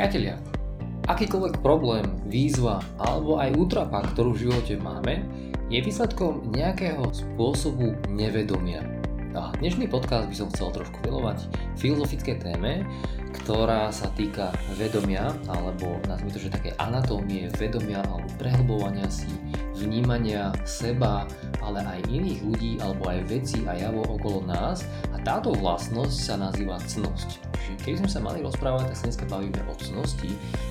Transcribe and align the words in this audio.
Priatelia, 0.00 0.40
akýkoľvek 1.12 1.60
problém, 1.60 2.08
výzva 2.24 2.80
alebo 2.96 3.36
aj 3.36 3.52
útrapa, 3.52 4.00
ktorú 4.00 4.32
v 4.32 4.48
živote 4.48 4.80
máme, 4.80 5.28
je 5.68 5.76
výsledkom 5.76 6.56
nejakého 6.56 7.04
spôsobu 7.12 7.92
nevedomia. 8.08 8.80
A 9.36 9.52
dnešný 9.60 9.92
podcast 9.92 10.24
by 10.32 10.36
som 10.40 10.48
chcel 10.56 10.72
trošku 10.72 11.04
venovať 11.04 11.52
filozofické 11.76 12.40
téme, 12.40 12.80
ktorá 13.44 13.92
sa 13.92 14.08
týka 14.16 14.56
vedomia, 14.80 15.36
alebo 15.52 16.00
nazvime 16.08 16.32
to, 16.32 16.48
že 16.48 16.56
také 16.56 16.72
anatómie 16.80 17.52
vedomia 17.60 18.00
alebo 18.08 18.24
prehlbovania 18.40 19.04
si 19.12 19.28
vnímania 19.76 20.48
seba, 20.64 21.28
ale 21.60 21.84
aj 21.84 22.08
iných 22.08 22.40
ľudí 22.42 22.72
alebo 22.80 23.08
aj 23.08 23.20
veci 23.28 23.64
a 23.68 23.76
javo 23.76 24.04
okolo 24.18 24.44
nás 24.48 24.84
a 25.12 25.16
táto 25.20 25.52
vlastnosť 25.56 26.16
sa 26.16 26.34
nazýva 26.40 26.80
cnosť. 26.80 27.40
Čiže 27.60 27.76
keď 27.84 27.94
sme 28.02 28.10
sa 28.10 28.20
mali 28.24 28.38
rozprávať, 28.42 28.90
tak 28.90 28.96
sa 28.96 29.04
dneska 29.06 29.26
bavíme 29.28 29.60
o 29.68 29.74
cnosti. 29.76 30.30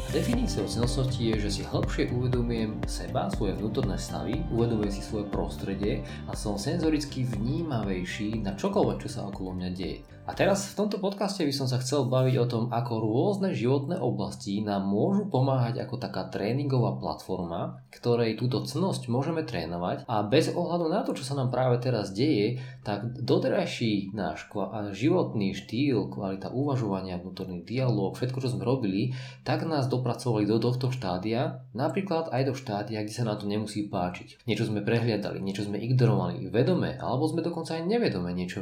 Definíciou 0.09 0.65
cnosti 0.65 1.21
je, 1.21 1.35
že 1.37 1.49
si 1.49 1.61
hĺbšie 1.61 2.09
uvedomujem 2.09 2.81
seba, 2.89 3.29
svoje 3.29 3.53
vnútorné 3.55 3.95
stavy, 3.95 4.41
uvedomujem 4.49 4.93
si 4.97 5.01
svoje 5.05 5.29
prostredie 5.29 6.01
a 6.25 6.33
som 6.33 6.57
senzoricky 6.57 7.23
vnímavejší 7.23 8.41
na 8.41 8.57
čokoľvek, 8.57 8.97
čo 9.05 9.09
sa 9.09 9.21
okolo 9.29 9.53
mňa 9.53 9.69
deje. 9.71 10.01
A 10.29 10.37
teraz 10.37 10.69
v 10.69 10.77
tomto 10.85 11.01
podcaste 11.01 11.41
by 11.41 11.49
som 11.49 11.65
sa 11.65 11.81
chcel 11.81 12.05
baviť 12.05 12.35
o 12.37 12.45
tom, 12.45 12.63
ako 12.69 13.01
rôzne 13.01 13.49
životné 13.57 13.97
oblasti 13.97 14.61
nám 14.61 14.85
môžu 14.85 15.25
pomáhať 15.25 15.81
ako 15.81 15.97
taká 15.97 16.29
tréningová 16.29 17.01
platforma, 17.01 17.81
ktorej 17.89 18.37
túto 18.37 18.61
cnosť 18.61 19.09
môžeme 19.09 19.41
trénovať 19.41 20.05
a 20.05 20.21
bez 20.21 20.53
ohľadu 20.53 20.78
na 20.87 21.01
to, 21.01 21.17
čo 21.17 21.25
sa 21.25 21.33
nám 21.33 21.49
práve 21.49 21.81
teraz 21.81 22.13
deje, 22.13 22.61
tak 22.85 23.19
doterajší 23.19 24.13
náš 24.13 24.47
životný 24.93 25.57
štýl, 25.57 26.13
kvalita 26.13 26.53
uvažovania, 26.53 27.17
vnútorný 27.17 27.65
dialog, 27.65 28.13
všetko, 28.13 28.39
čo 28.39 28.53
sme 28.53 28.63
robili, 28.63 29.17
tak 29.41 29.65
nás 29.65 29.89
dopracovali 29.89 30.45
do 30.45 30.61
tohto 30.61 30.93
štádia, 30.93 31.65
napríklad 31.73 32.29
aj 32.29 32.43
do 32.47 32.53
štádia, 32.53 33.01
kde 33.01 33.13
sa 33.17 33.25
nám 33.25 33.41
to 33.41 33.49
nemusí 33.49 33.89
páčiť. 33.89 34.45
Niečo 34.45 34.69
sme 34.69 34.85
prehliadali, 34.85 35.41
niečo 35.41 35.65
sme 35.65 35.81
ignorovali 35.81 36.47
vedome, 36.53 36.95
alebo 37.01 37.25
sme 37.25 37.41
dokonca 37.41 37.75
aj 37.75 37.89
nevedome 37.89 38.29
niečo 38.29 38.61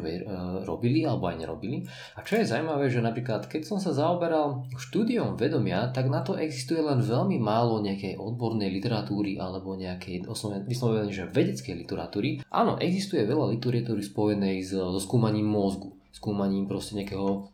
robili 0.63 1.03
alebo 1.03 1.27
aj 1.27 1.35
nerobili 1.35 1.57
robili. 1.57 1.89
A 2.15 2.21
čo 2.21 2.37
je 2.37 2.45
zaujímavé, 2.45 2.87
že 2.93 3.01
napríklad 3.01 3.49
keď 3.49 3.65
som 3.65 3.81
sa 3.81 3.91
zaoberal 3.91 4.69
štúdiom 4.77 5.33
vedomia, 5.35 5.89
tak 5.89 6.07
na 6.07 6.21
to 6.21 6.37
existuje 6.37 6.79
len 6.79 7.01
veľmi 7.01 7.41
málo 7.41 7.81
nejakej 7.81 8.21
odbornej 8.21 8.69
literatúry 8.69 9.41
alebo 9.41 9.73
nejakej 9.73 10.29
vyslovene, 10.69 11.09
že 11.09 11.25
vedeckej 11.25 11.73
literatúry. 11.73 12.05
Áno, 12.49 12.79
existuje 12.79 13.27
veľa 13.27 13.51
literatúry 13.53 14.01
spojenej 14.01 14.63
so 14.63 14.95
skúmaním 14.97 15.47
mozgu 15.47 15.97
skúmaním 16.17 16.65
proste 16.65 16.97
nejakého 16.97 17.53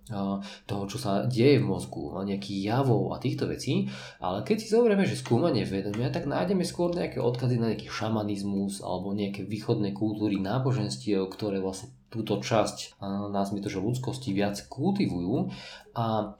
toho, 0.64 0.84
čo 0.88 0.96
sa 0.96 1.28
deje 1.28 1.60
v 1.60 1.68
mozgu, 1.68 2.16
nejakých 2.24 2.72
javov 2.72 3.12
a 3.12 3.20
týchto 3.20 3.52
vecí. 3.52 3.92
Ale 4.24 4.48
keď 4.48 4.58
si 4.64 4.72
zoberieme, 4.72 5.04
že 5.04 5.20
skúmanie 5.20 5.68
vedomia, 5.68 6.08
tak 6.08 6.32
nájdeme 6.32 6.64
skôr 6.64 6.96
nejaké 6.96 7.20
odkazy 7.20 7.60
na 7.60 7.76
nejaký 7.76 7.92
šamanizmus 7.92 8.80
alebo 8.80 9.12
nejaké 9.12 9.44
východné 9.44 9.92
kultúry 9.92 10.40
náboženstiev, 10.40 11.28
ktoré 11.28 11.60
vlastne 11.60 11.92
túto 12.14 12.38
časť, 12.38 13.02
nazvime 13.34 13.66
to, 13.66 13.74
že 13.74 13.82
ľudskosti 13.82 14.30
viac 14.38 14.62
kultivujú 14.70 15.50
a 15.98 16.38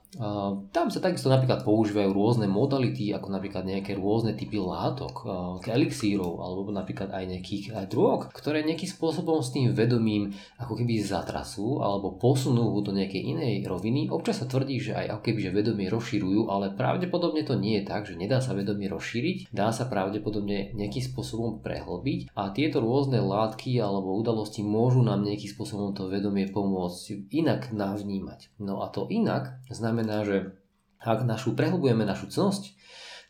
tam 0.70 0.94
sa 0.94 1.02
takisto 1.02 1.26
napríklad 1.26 1.66
používajú 1.66 2.14
rôzne 2.14 2.46
modality, 2.46 3.10
ako 3.10 3.34
napríklad 3.34 3.66
nejaké 3.66 3.98
rôzne 3.98 4.38
typy 4.38 4.62
látok, 4.62 5.26
elixírov, 5.66 6.38
alebo 6.38 6.70
napríklad 6.70 7.10
aj 7.10 7.24
nejakých 7.26 7.64
drog, 7.90 8.30
ktoré 8.30 8.62
nejakým 8.62 8.86
spôsobom 8.86 9.42
s 9.42 9.50
tým 9.50 9.74
vedomím 9.74 10.30
ako 10.62 10.78
keby 10.78 11.02
zatrasú, 11.02 11.82
alebo 11.82 12.14
posunú 12.14 12.70
ho 12.74 12.80
do 12.82 12.94
nejakej 12.94 13.22
inej 13.34 13.54
roviny. 13.66 14.06
Občas 14.06 14.38
sa 14.38 14.46
tvrdí, 14.46 14.78
že 14.78 14.94
aj 14.94 15.18
ako 15.18 15.22
keby 15.26 15.38
že 15.42 15.50
vedomie 15.50 15.90
rozširujú, 15.90 16.46
ale 16.46 16.74
pravdepodobne 16.78 17.42
to 17.42 17.58
nie 17.58 17.82
je 17.82 17.86
tak, 17.90 18.06
že 18.06 18.14
nedá 18.14 18.38
sa 18.38 18.54
vedomie 18.54 18.86
rozšíriť, 18.86 19.50
dá 19.50 19.74
sa 19.74 19.90
pravdepodobne 19.90 20.78
nejakým 20.78 21.02
spôsobom 21.10 21.58
prehlbiť 21.58 22.30
a 22.38 22.54
tieto 22.54 22.78
rôzne 22.78 23.18
látky 23.18 23.82
alebo 23.82 24.14
udalosti 24.14 24.62
môžu 24.62 25.02
nám 25.02 25.26
nejakým 25.26 25.50
spôsobom 25.50 25.63
to 25.66 26.12
vedomie 26.12 26.46
pomôcť 26.46 27.32
inak 27.32 27.72
navnímať. 27.72 28.60
No 28.60 28.84
a 28.84 28.92
to 28.92 29.08
inak 29.08 29.64
znamená, 29.72 30.22
že 30.22 30.56
ak 31.00 31.24
našu 31.24 31.52
prehlbujeme 31.56 32.04
našu 32.04 32.28
cnosť, 32.28 32.76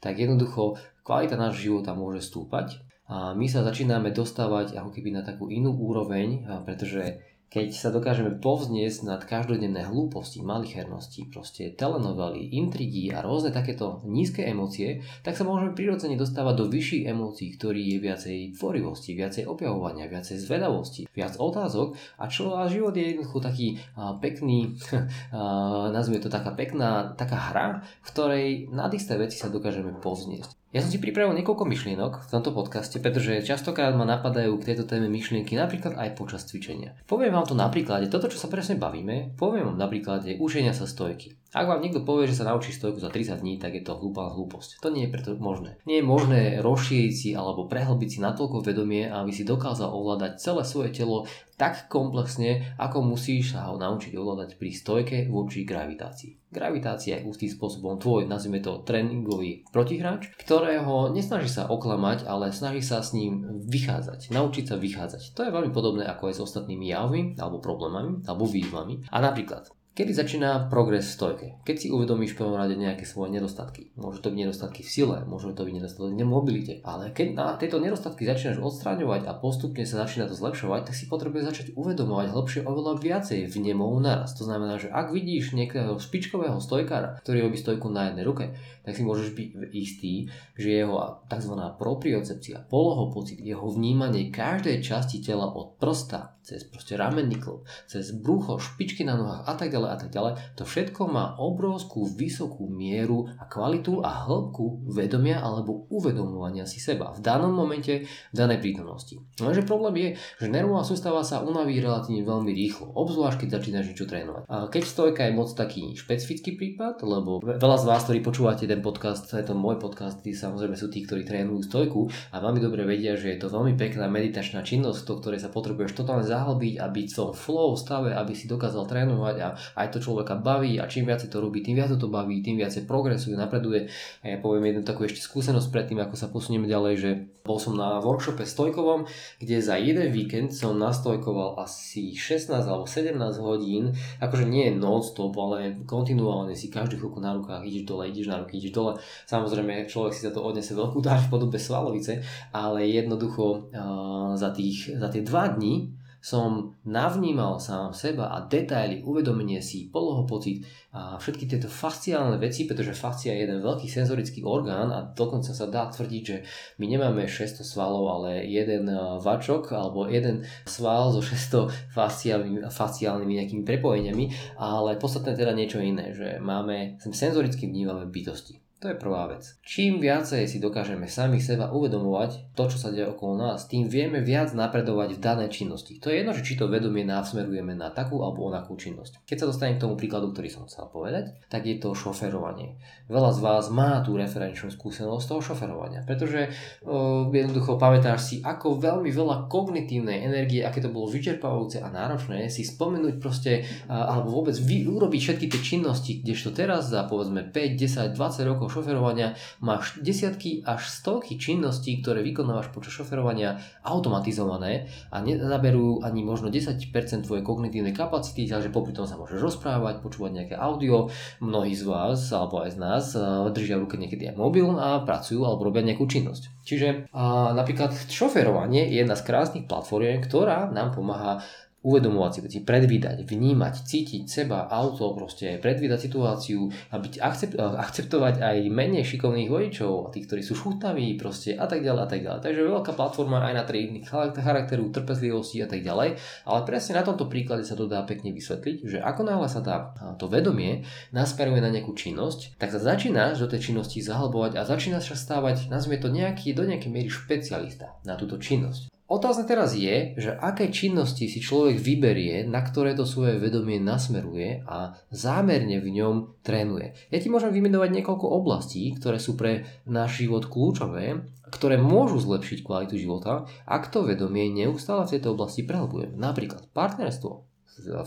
tak 0.03 0.19
jednoducho 0.19 0.77
kvalita 1.03 1.35
nášho 1.35 1.73
života 1.73 1.97
môže 1.97 2.23
stúpať 2.23 2.83
a 3.05 3.37
my 3.37 3.45
sa 3.51 3.65
začíname 3.65 4.15
dostávať 4.15 4.79
ako 4.81 4.91
keby 4.95 5.13
na 5.13 5.23
takú 5.27 5.53
inú 5.53 5.77
úroveň, 5.77 6.45
pretože 6.65 7.21
keď 7.55 7.71
sa 7.71 7.95
dokážeme 7.95 8.35
povzniesť 8.43 9.07
nad 9.07 9.23
každodenné 9.23 9.87
hlúposti, 9.87 10.43
malichernosti, 10.43 11.31
proste 11.31 11.71
telenovely, 11.71 12.51
intrigy 12.59 13.15
a 13.15 13.23
rôzne 13.23 13.55
takéto 13.55 14.03
nízke 14.03 14.43
emócie, 14.43 15.07
tak 15.23 15.39
sa 15.39 15.47
môžeme 15.47 15.71
prirodzene 15.71 16.19
dostávať 16.19 16.55
do 16.59 16.67
vyšších 16.67 17.07
emócií, 17.07 17.55
ktorý 17.55 17.95
je 17.95 17.99
viacej 18.03 18.39
tvorivosti, 18.59 19.15
viacej 19.15 19.47
objavovania, 19.47 20.11
viacej 20.11 20.43
zvedavosti, 20.43 21.07
viac 21.15 21.39
otázok 21.39 21.95
a 22.19 22.27
čo 22.27 22.59
a 22.59 22.67
život 22.67 22.91
je 22.99 23.15
jednoducho 23.15 23.39
taký 23.39 23.79
a, 23.95 24.19
pekný, 24.19 24.75
a, 25.31 25.95
nazvime 25.95 26.19
to 26.19 26.27
taká 26.27 26.59
pekná, 26.59 27.15
taká 27.15 27.55
hra, 27.55 27.87
v 28.03 28.09
ktorej 28.11 28.47
nad 28.75 28.91
isté 28.91 29.15
veci 29.15 29.39
sa 29.39 29.47
dokážeme 29.47 29.95
povzniesť. 30.03 30.64
Ja 30.75 30.83
som 30.83 30.91
si 30.91 30.99
pripravil 30.99 31.39
niekoľko 31.39 31.71
myšlienok 31.71 32.27
v 32.27 32.31
tomto 32.35 32.51
podcaste, 32.51 32.99
pretože 32.99 33.47
častokrát 33.47 33.95
ma 33.95 34.03
napadajú 34.03 34.59
k 34.59 34.75
tejto 34.75 34.91
téme 34.91 35.07
myšlienky 35.07 35.55
napríklad 35.55 35.95
aj 35.95 36.19
počas 36.19 36.43
cvičenia. 36.51 36.99
Poviem 37.07 37.31
vám 37.31 37.47
to 37.47 37.55
na 37.55 37.71
príklade, 37.71 38.11
toto 38.11 38.27
čo 38.27 38.43
sa 38.43 38.51
presne 38.51 38.75
bavíme, 38.75 39.39
poviem 39.39 39.71
vám 39.71 39.79
na 39.79 39.87
príklade 39.87 40.35
učenia 40.35 40.75
sa 40.75 40.91
stojky. 40.91 41.39
Ak 41.55 41.71
vám 41.71 41.79
niekto 41.79 42.03
povie, 42.03 42.27
že 42.27 42.43
sa 42.43 42.51
naučí 42.51 42.75
stojku 42.75 42.99
za 42.99 43.07
30 43.07 43.39
dní, 43.39 43.63
tak 43.63 43.79
je 43.79 43.87
to 43.87 43.95
hlúpa 43.95 44.35
hlúposť. 44.35 44.83
To 44.83 44.91
nie 44.91 45.07
je 45.07 45.15
preto 45.15 45.39
možné. 45.39 45.79
Nie 45.87 46.03
je 46.03 46.11
možné 46.11 46.41
rozšíriť 46.59 47.15
si 47.15 47.31
alebo 47.39 47.71
prehlbiť 47.71 48.09
si 48.11 48.19
natoľko 48.19 48.67
vedomie, 48.67 49.07
aby 49.07 49.31
si 49.31 49.47
dokázal 49.47 49.87
ovládať 49.87 50.43
celé 50.43 50.67
svoje 50.67 50.91
telo 50.91 51.31
tak 51.59 51.91
komplexne, 51.91 52.75
ako 52.79 53.03
musíš 53.03 53.55
sa 53.55 53.71
ho 53.71 53.79
naučiť 53.79 54.15
ovládať 54.15 54.59
pri 54.59 54.71
stojke 54.75 55.17
voči 55.31 55.67
gravitácii. 55.67 56.55
Gravitácia 56.55 57.19
je 57.19 57.27
ústým 57.27 57.51
spôsobom 57.51 57.99
tvoj, 57.99 58.31
nazvime 58.31 58.63
to 58.63 58.87
tréningový 58.87 59.67
protihráč, 59.75 60.31
ktorého 60.39 61.11
nesnaží 61.11 61.51
sa 61.51 61.67
oklamať, 61.67 62.31
ale 62.31 62.55
snaží 62.55 62.79
sa 62.79 63.03
s 63.03 63.11
ním 63.11 63.43
vychádzať, 63.67 64.31
naučiť 64.31 64.65
sa 64.71 64.79
vychádzať. 64.79 65.35
To 65.35 65.43
je 65.43 65.51
veľmi 65.51 65.75
podobné 65.75 66.07
ako 66.07 66.31
aj 66.31 66.35
s 66.39 66.45
ostatnými 66.47 66.95
javmi, 66.95 67.35
alebo 67.43 67.59
problémami, 67.59 68.23
alebo 68.23 68.47
výzvami. 68.47 69.11
A 69.11 69.19
napríklad, 69.19 69.74
Kedy 69.95 70.11
začína 70.11 70.67
progres 70.75 71.07
v 71.07 71.15
stojke? 71.15 71.47
Keď 71.63 71.77
si 71.79 71.87
uvedomíš 71.87 72.35
v 72.35 72.43
prvom 72.43 72.59
rade 72.59 72.75
nejaké 72.75 73.07
svoje 73.07 73.31
nedostatky. 73.31 73.95
Môžu 73.95 74.27
to 74.27 74.35
byť 74.35 74.43
nedostatky 74.43 74.83
v 74.83 74.91
sile, 74.91 75.23
môžu 75.23 75.55
to 75.55 75.63
byť 75.63 75.71
nedostatky 75.71 76.19
v 76.19 76.27
mobilite. 76.27 76.83
Ale 76.83 77.15
keď 77.15 77.39
na 77.39 77.55
tieto 77.55 77.79
nedostatky 77.79 78.27
začínaš 78.27 78.59
odstraňovať 78.59 79.31
a 79.31 79.39
postupne 79.39 79.87
sa 79.87 80.03
začína 80.03 80.27
to 80.27 80.35
zlepšovať, 80.35 80.91
tak 80.91 80.99
si 80.99 81.07
potrebuješ 81.07 81.47
začať 81.47 81.67
uvedomovať 81.79 82.27
hĺbšie 82.27 82.61
oveľa 82.67 82.99
viacej 82.99 83.47
vnemov 83.47 83.95
naraz. 84.03 84.35
To 84.35 84.43
znamená, 84.43 84.83
že 84.83 84.91
ak 84.91 85.15
vidíš 85.15 85.55
nejakého 85.55 85.95
špičkového 86.03 86.59
stojkára, 86.59 87.23
ktorý 87.23 87.47
robí 87.47 87.55
stojku 87.55 87.87
na 87.87 88.11
jednej 88.11 88.27
ruke, 88.27 88.51
tak 88.83 88.99
si 88.99 89.07
môžeš 89.07 89.31
byť 89.31 89.49
istý, 89.79 90.27
že 90.59 90.75
jeho 90.75 91.23
tzv. 91.31 91.55
propriocepcia, 91.79 92.67
polohopocit, 92.67 93.39
jeho 93.39 93.71
vnímanie 93.71 94.35
každej 94.35 94.83
časti 94.83 95.23
tela 95.23 95.47
od 95.55 95.79
prsta 95.79 96.34
cez 96.45 96.69
proste 96.69 97.01
ramenný 97.01 97.41
klb, 97.41 97.65
cez 97.89 98.13
brucho, 98.13 98.61
špičky 98.61 99.03
na 99.03 99.17
nohách 99.17 99.49
a 99.49 99.53
tak 99.57 99.73
ďalej 99.73 99.91
a 99.91 99.97
tak 99.97 100.11
ďalej. 100.13 100.33
To 100.61 100.63
všetko 100.69 101.03
má 101.09 101.41
obrovskú 101.41 102.05
vysokú 102.05 102.69
mieru 102.69 103.25
a 103.41 103.49
kvalitu 103.49 104.05
a 104.05 104.29
hĺbku 104.29 104.85
vedomia 104.93 105.41
alebo 105.41 105.89
uvedomovania 105.89 106.69
si 106.69 106.85
seba 106.85 107.17
v 107.17 107.25
danom 107.25 107.57
momente, 107.57 108.05
v 108.05 108.37
danej 108.37 108.61
prítomnosti. 108.61 109.17
Lenže 109.41 109.65
problém 109.65 109.95
je, 109.97 110.09
že 110.45 110.53
nervová 110.53 110.85
sústava 110.85 111.25
sa 111.25 111.41
unaví 111.41 111.81
relatívne 111.81 112.21
veľmi 112.21 112.53
rýchlo, 112.53 112.93
obzvlášť 112.93 113.41
keď 113.41 113.49
začínaš 113.57 113.89
niečo 113.89 114.05
trénovať. 114.05 114.43
A 114.53 114.69
keď 114.69 114.83
stojka 114.85 115.23
je 115.25 115.33
moc 115.33 115.49
taký 115.57 115.97
špecifický 115.97 116.61
prípad, 116.61 117.01
lebo 117.01 117.41
veľa 117.41 117.79
z 117.81 117.85
vás, 117.89 118.05
ktorí 118.05 118.21
počúvate 118.21 118.69
ten 118.69 118.85
podcast, 118.85 119.33
je 119.33 119.41
to 119.41 119.57
môj 119.57 119.81
podcast, 119.81 120.21
tí 120.21 120.37
samozrejme 120.37 120.77
sú 120.77 120.93
tí, 120.93 121.01
ktorí 121.01 121.25
trénujú 121.25 121.65
stojku 121.65 122.13
a 122.35 122.37
veľmi 122.45 122.61
dobre 122.61 122.85
vedia, 122.85 123.17
že 123.17 123.33
je 123.33 123.39
to 123.41 123.49
veľmi 123.49 123.81
pekná 123.81 124.05
meditačná 124.13 124.61
činnosť, 124.61 125.09
do 125.09 125.15
ktorej 125.23 125.41
sa 125.41 125.49
potrebuješ 125.49 125.97
totálne 125.97 126.27
zahlbiť 126.35 126.83
a 126.83 126.91
byť 126.91 127.07
v 127.07 127.17
tom 127.17 127.31
flow 127.31 127.79
stave, 127.79 128.11
aby 128.11 128.35
si 128.35 128.51
dokázal 128.51 128.91
trénovať 128.91 129.37
a 129.39 129.49
aj 129.55 129.87
to 129.95 129.99
človeka 130.03 130.35
baví 130.35 130.83
a 130.83 130.91
čím 130.91 131.07
viac 131.07 131.23
to 131.23 131.39
robí, 131.39 131.63
tým 131.63 131.79
viac 131.79 131.95
to 131.95 132.11
baví, 132.11 132.43
tým 132.43 132.59
viac 132.59 132.75
progresuje, 132.85 133.39
napreduje. 133.39 133.87
A 134.27 134.35
ja 134.35 134.39
poviem 134.43 134.75
jednu 134.75 134.83
takú 134.83 135.07
ešte 135.07 135.23
skúsenosť 135.23 135.71
predtým, 135.71 136.03
ako 136.03 136.15
sa 136.19 136.27
posunieme 136.27 136.67
ďalej, 136.67 136.95
že 136.99 137.11
bol 137.45 137.61
som 137.61 137.77
na 137.77 138.01
workshope 138.01 138.43
stojkovom, 138.43 139.07
kde 139.39 139.61
za 139.61 139.77
jeden 139.77 140.09
víkend 140.11 140.51
som 140.51 140.81
nastojkoval 140.81 141.61
asi 141.61 142.17
16 142.17 142.51
alebo 142.57 142.89
17 142.89 143.15
hodín, 143.39 143.93
akože 144.19 144.49
nie 144.49 144.73
non-stop, 144.73 145.37
ale 145.37 145.85
kontinuálne 145.85 146.57
si 146.57 146.73
každú 146.73 146.97
chvíľku 146.97 147.21
na 147.21 147.37
rukách 147.37 147.69
ideš 147.69 147.85
dole, 147.85 148.09
ideš 148.09 148.33
na 148.33 148.41
ruky, 148.41 148.59
ideš 148.59 148.73
dole. 148.73 148.93
Samozrejme, 149.29 149.87
človek 149.87 150.17
si 150.17 150.25
za 150.25 150.33
to 150.33 150.41
odnese 150.41 150.73
veľkú 150.73 151.05
dáž 151.05 151.29
v 151.29 151.33
podobe 151.37 151.61
svalovice, 151.61 152.25
ale 152.51 152.89
jednoducho 152.89 153.45
uh, 153.45 154.33
za, 154.41 154.51
tých, 154.57 154.97
za 154.97 155.13
tie 155.13 155.21
dva 155.21 155.53
dní 155.53 156.04
som 156.25 156.73
navnímal 156.89 157.61
sám 157.61 157.93
seba 157.93 158.33
a 158.33 158.49
detaily, 158.49 159.05
uvedomenie 159.05 159.61
si, 159.61 159.93
polohopocit 159.93 160.65
a 160.97 161.21
všetky 161.21 161.45
tieto 161.45 161.69
fasciálne 161.69 162.41
veci, 162.41 162.65
pretože 162.65 162.97
fascia 162.97 163.37
je 163.37 163.45
jeden 163.45 163.61
veľký 163.61 163.85
senzorický 163.85 164.41
orgán 164.41 164.89
a 164.89 165.05
dokonca 165.05 165.53
sa 165.53 165.69
dá 165.69 165.85
tvrdiť, 165.93 166.23
že 166.25 166.41
my 166.81 166.89
nemáme 166.89 167.29
600 167.29 167.61
svalov, 167.61 168.09
ale 168.09 168.49
jeden 168.49 168.89
vačok 169.21 169.77
alebo 169.77 170.09
jeden 170.09 170.49
sval 170.65 171.13
so 171.13 171.21
600 171.21 171.93
fasciálnymi, 171.93 172.73
fasciálnymi 172.73 173.33
nejakými 173.45 173.65
prepojeniami, 173.69 174.57
ale 174.57 174.97
podstatné 174.97 175.37
teda 175.37 175.53
niečo 175.53 175.85
iné, 175.85 176.17
že 176.17 176.41
máme, 176.41 176.97
senzoricky 177.05 177.69
vnímame 177.69 178.09
bytosti. 178.09 178.64
To 178.85 178.93
je 178.93 179.01
prvá 179.01 179.25
vec. 179.33 179.49
Čím 179.65 179.97
viacej 179.97 180.45
si 180.45 180.61
dokážeme 180.61 181.09
sami 181.09 181.41
seba 181.41 181.73
uvedomovať 181.73 182.53
to, 182.53 182.69
čo 182.69 182.77
sa 182.77 182.93
deje 182.93 183.09
okolo 183.09 183.41
nás, 183.41 183.65
tým 183.65 183.89
vieme 183.89 184.21
viac 184.21 184.53
napredovať 184.53 185.17
v 185.17 185.23
danej 185.25 185.57
činnosti. 185.57 185.97
To 186.05 186.13
je 186.13 186.21
jedno, 186.21 186.37
že 186.37 186.45
či 186.45 186.61
to 186.61 186.69
vedomie 186.69 187.01
nasmerujeme 187.01 187.73
na 187.73 187.89
takú 187.89 188.21
alebo 188.21 188.45
onakú 188.45 188.77
činnosť. 188.77 189.25
Keď 189.25 189.37
sa 189.41 189.49
dostanem 189.49 189.81
k 189.81 189.89
tomu 189.89 189.97
príkladu, 189.97 190.37
ktorý 190.37 190.53
som 190.53 190.69
chcel 190.69 190.93
povedať, 190.93 191.33
tak 191.49 191.65
je 191.65 191.81
to 191.81 191.97
šoferovanie. 191.97 192.77
Veľa 193.09 193.33
z 193.33 193.41
vás 193.41 193.73
má 193.73 194.05
tú 194.05 194.21
referenčnú 194.21 194.69
skúsenosť 194.69 195.33
toho 195.33 195.41
šoferovania, 195.41 196.05
pretože 196.05 196.53
uh, 196.53 197.25
jednoducho 197.33 197.81
pamätáš 197.81 198.21
si, 198.21 198.37
ako 198.45 198.85
veľmi 198.85 199.09
veľa 199.09 199.49
kognitívnej 199.49 200.29
energie, 200.29 200.61
aké 200.61 200.85
to 200.85 200.93
bolo 200.93 201.09
vyčerpávajúce 201.09 201.81
a 201.81 201.89
náročné, 201.89 202.53
si 202.53 202.69
spomenúť 202.69 203.17
proste, 203.17 203.65
alebo 203.89 204.45
vôbec 204.45 204.61
vy, 204.61 204.85
urobiť 204.93 205.21
všetky 205.25 205.47
tie 205.49 205.61
činnosti, 205.65 206.21
kdežto 206.21 206.53
teraz 206.53 206.93
za 206.93 207.09
povedzme 207.09 207.49
5, 207.49 208.13
10, 208.13 208.13
20 208.13 208.51
rokov 208.53 208.74
šoferovania 208.75 209.39
máš 209.63 209.95
desiatky 210.03 210.67
až 210.67 210.91
stovky 210.91 211.39
činností, 211.39 212.03
ktoré 212.03 212.27
vykonávaš 212.27 212.75
počas 212.75 212.99
šoferovania 212.99 213.63
automatizované 213.87 214.91
a 215.15 215.23
nezaberú 215.23 216.03
ani 216.03 216.27
možno 216.27 216.51
10% 216.51 216.91
tvojej 217.23 217.45
kognitívnej 217.47 217.95
kapacity, 217.95 218.51
takže 218.51 218.75
popri 218.75 218.91
tom 218.91 219.07
sa 219.07 219.15
môžeš 219.15 219.39
rozprávať, 219.39 220.03
počúvať 220.03 220.33
nejaké 220.43 220.55
audio. 220.59 221.09
Mnohí 221.39 221.73
z 221.79 221.87
vás, 221.87 222.35
alebo 222.35 222.67
aj 222.67 222.75
z 222.75 222.79
nás, 222.83 223.05
eh, 223.15 223.23
držia 223.55 223.79
v 223.79 223.87
ruke 223.87 223.97
niekedy 223.97 224.35
aj 224.35 224.37
mobil 224.37 224.67
a 224.75 225.01
pracujú 225.07 225.47
alebo 225.47 225.71
robia 225.71 225.87
nejakú 225.87 226.11
činnosť. 226.11 226.65
Čiže 226.65 227.13
a 227.13 227.53
napríklad 227.53 227.93
šoferovanie 228.09 228.89
je 228.89 229.05
jedna 229.05 229.15
z 229.15 229.27
krásnych 229.29 229.69
platform, 229.69 230.25
ktorá 230.25 230.73
nám 230.73 230.97
pomáha 230.97 231.45
uvedomovať 231.85 232.33
si 232.33 232.41
veci, 232.41 232.59
predvídať, 232.65 233.29
vnímať, 233.29 233.75
cítiť 233.85 234.25
seba, 234.25 234.65
auto, 234.73 235.13
proste 235.13 235.61
predvídať 235.61 236.09
situáciu 236.09 236.73
a 236.89 236.97
byť 236.97 237.15
akcept, 237.21 237.55
akceptovať 237.61 238.41
aj 238.41 238.57
menej 238.73 239.05
šikovných 239.05 239.53
vodičov, 239.53 240.09
tých, 240.17 240.25
ktorí 240.25 240.41
sú 240.41 240.57
šútaví, 240.57 241.21
proste 241.21 241.53
a 241.53 241.69
tak 241.69 241.85
ďalej 241.85 242.03
a 242.03 242.09
tak 242.09 242.21
ďalej. 242.25 242.41
Takže 242.41 242.61
veľká 242.65 242.93
platforma 242.97 243.45
aj 243.45 243.55
na 243.55 243.65
tréning 243.69 244.01
charakteru, 244.09 244.89
trpezlivosti 244.89 245.61
a 245.61 245.69
tak 245.69 245.85
ďalej, 245.85 246.17
ale 246.49 246.61
presne 246.65 246.97
na 246.97 247.05
tomto 247.05 247.29
príklade 247.29 247.69
sa 247.69 247.77
to 247.77 247.85
dá 247.85 248.01
pekne 248.09 248.33
vysvetliť, 248.33 248.77
že 248.89 248.99
ako 249.05 249.21
náhle 249.29 249.49
sa 249.53 249.61
dá 249.61 249.93
to 250.17 250.27
vedomie 250.33 250.89
nasmeruje 251.13 251.61
na 251.61 251.69
nejakú 251.69 251.93
činnosť, 251.93 252.57
tak 252.57 252.73
sa 252.73 252.81
začínaš 252.81 253.45
do 253.45 253.51
tej 253.51 253.71
činnosti 253.71 254.01
zahlbovať 254.01 254.57
a 254.57 254.65
začínaš 254.65 255.13
sa 255.13 255.17
stávať, 255.19 255.69
nazvime 255.69 256.01
to 256.01 256.09
nejaký, 256.09 256.57
do 256.57 256.65
nejakej 256.65 256.91
miery 256.91 257.11
špecialista 257.13 257.99
na 258.09 258.17
túto 258.17 258.41
činnosť. 258.41 258.94
Otázka 259.05 259.45
teraz 259.45 259.77
je, 259.77 260.17
že 260.17 260.33
aké 260.33 260.73
činnosti 260.73 261.29
si 261.29 261.37
človek 261.37 261.77
vyberie, 261.77 262.49
na 262.49 262.65
ktoré 262.65 262.97
to 262.97 263.05
svoje 263.05 263.37
vedomie 263.37 263.77
nasmeruje 263.77 264.65
a 264.65 264.97
zámerne 265.13 265.77
v 265.77 265.89
ňom 266.01 266.41
trénuje. 266.41 266.97
Ja 267.13 267.21
ti 267.21 267.29
môžem 267.29 267.53
vymenovať 267.53 268.01
niekoľko 268.01 268.27
oblastí, 268.33 268.97
ktoré 268.97 269.21
sú 269.21 269.37
pre 269.37 269.69
náš 269.85 270.25
život 270.25 270.49
kľúčové, 270.49 271.21
ktoré 271.53 271.77
môžu 271.77 272.17
zlepšiť 272.17 272.65
kvalitu 272.65 272.97
života, 272.97 273.45
ak 273.69 273.93
to 273.93 274.09
vedomie 274.09 274.49
neustále 274.49 275.05
v 275.05 275.21
tejto 275.21 275.37
oblasti 275.37 275.69
prehlbujeme. 275.69 276.17
Napríklad 276.17 276.65
partnerstvo, 276.73 277.45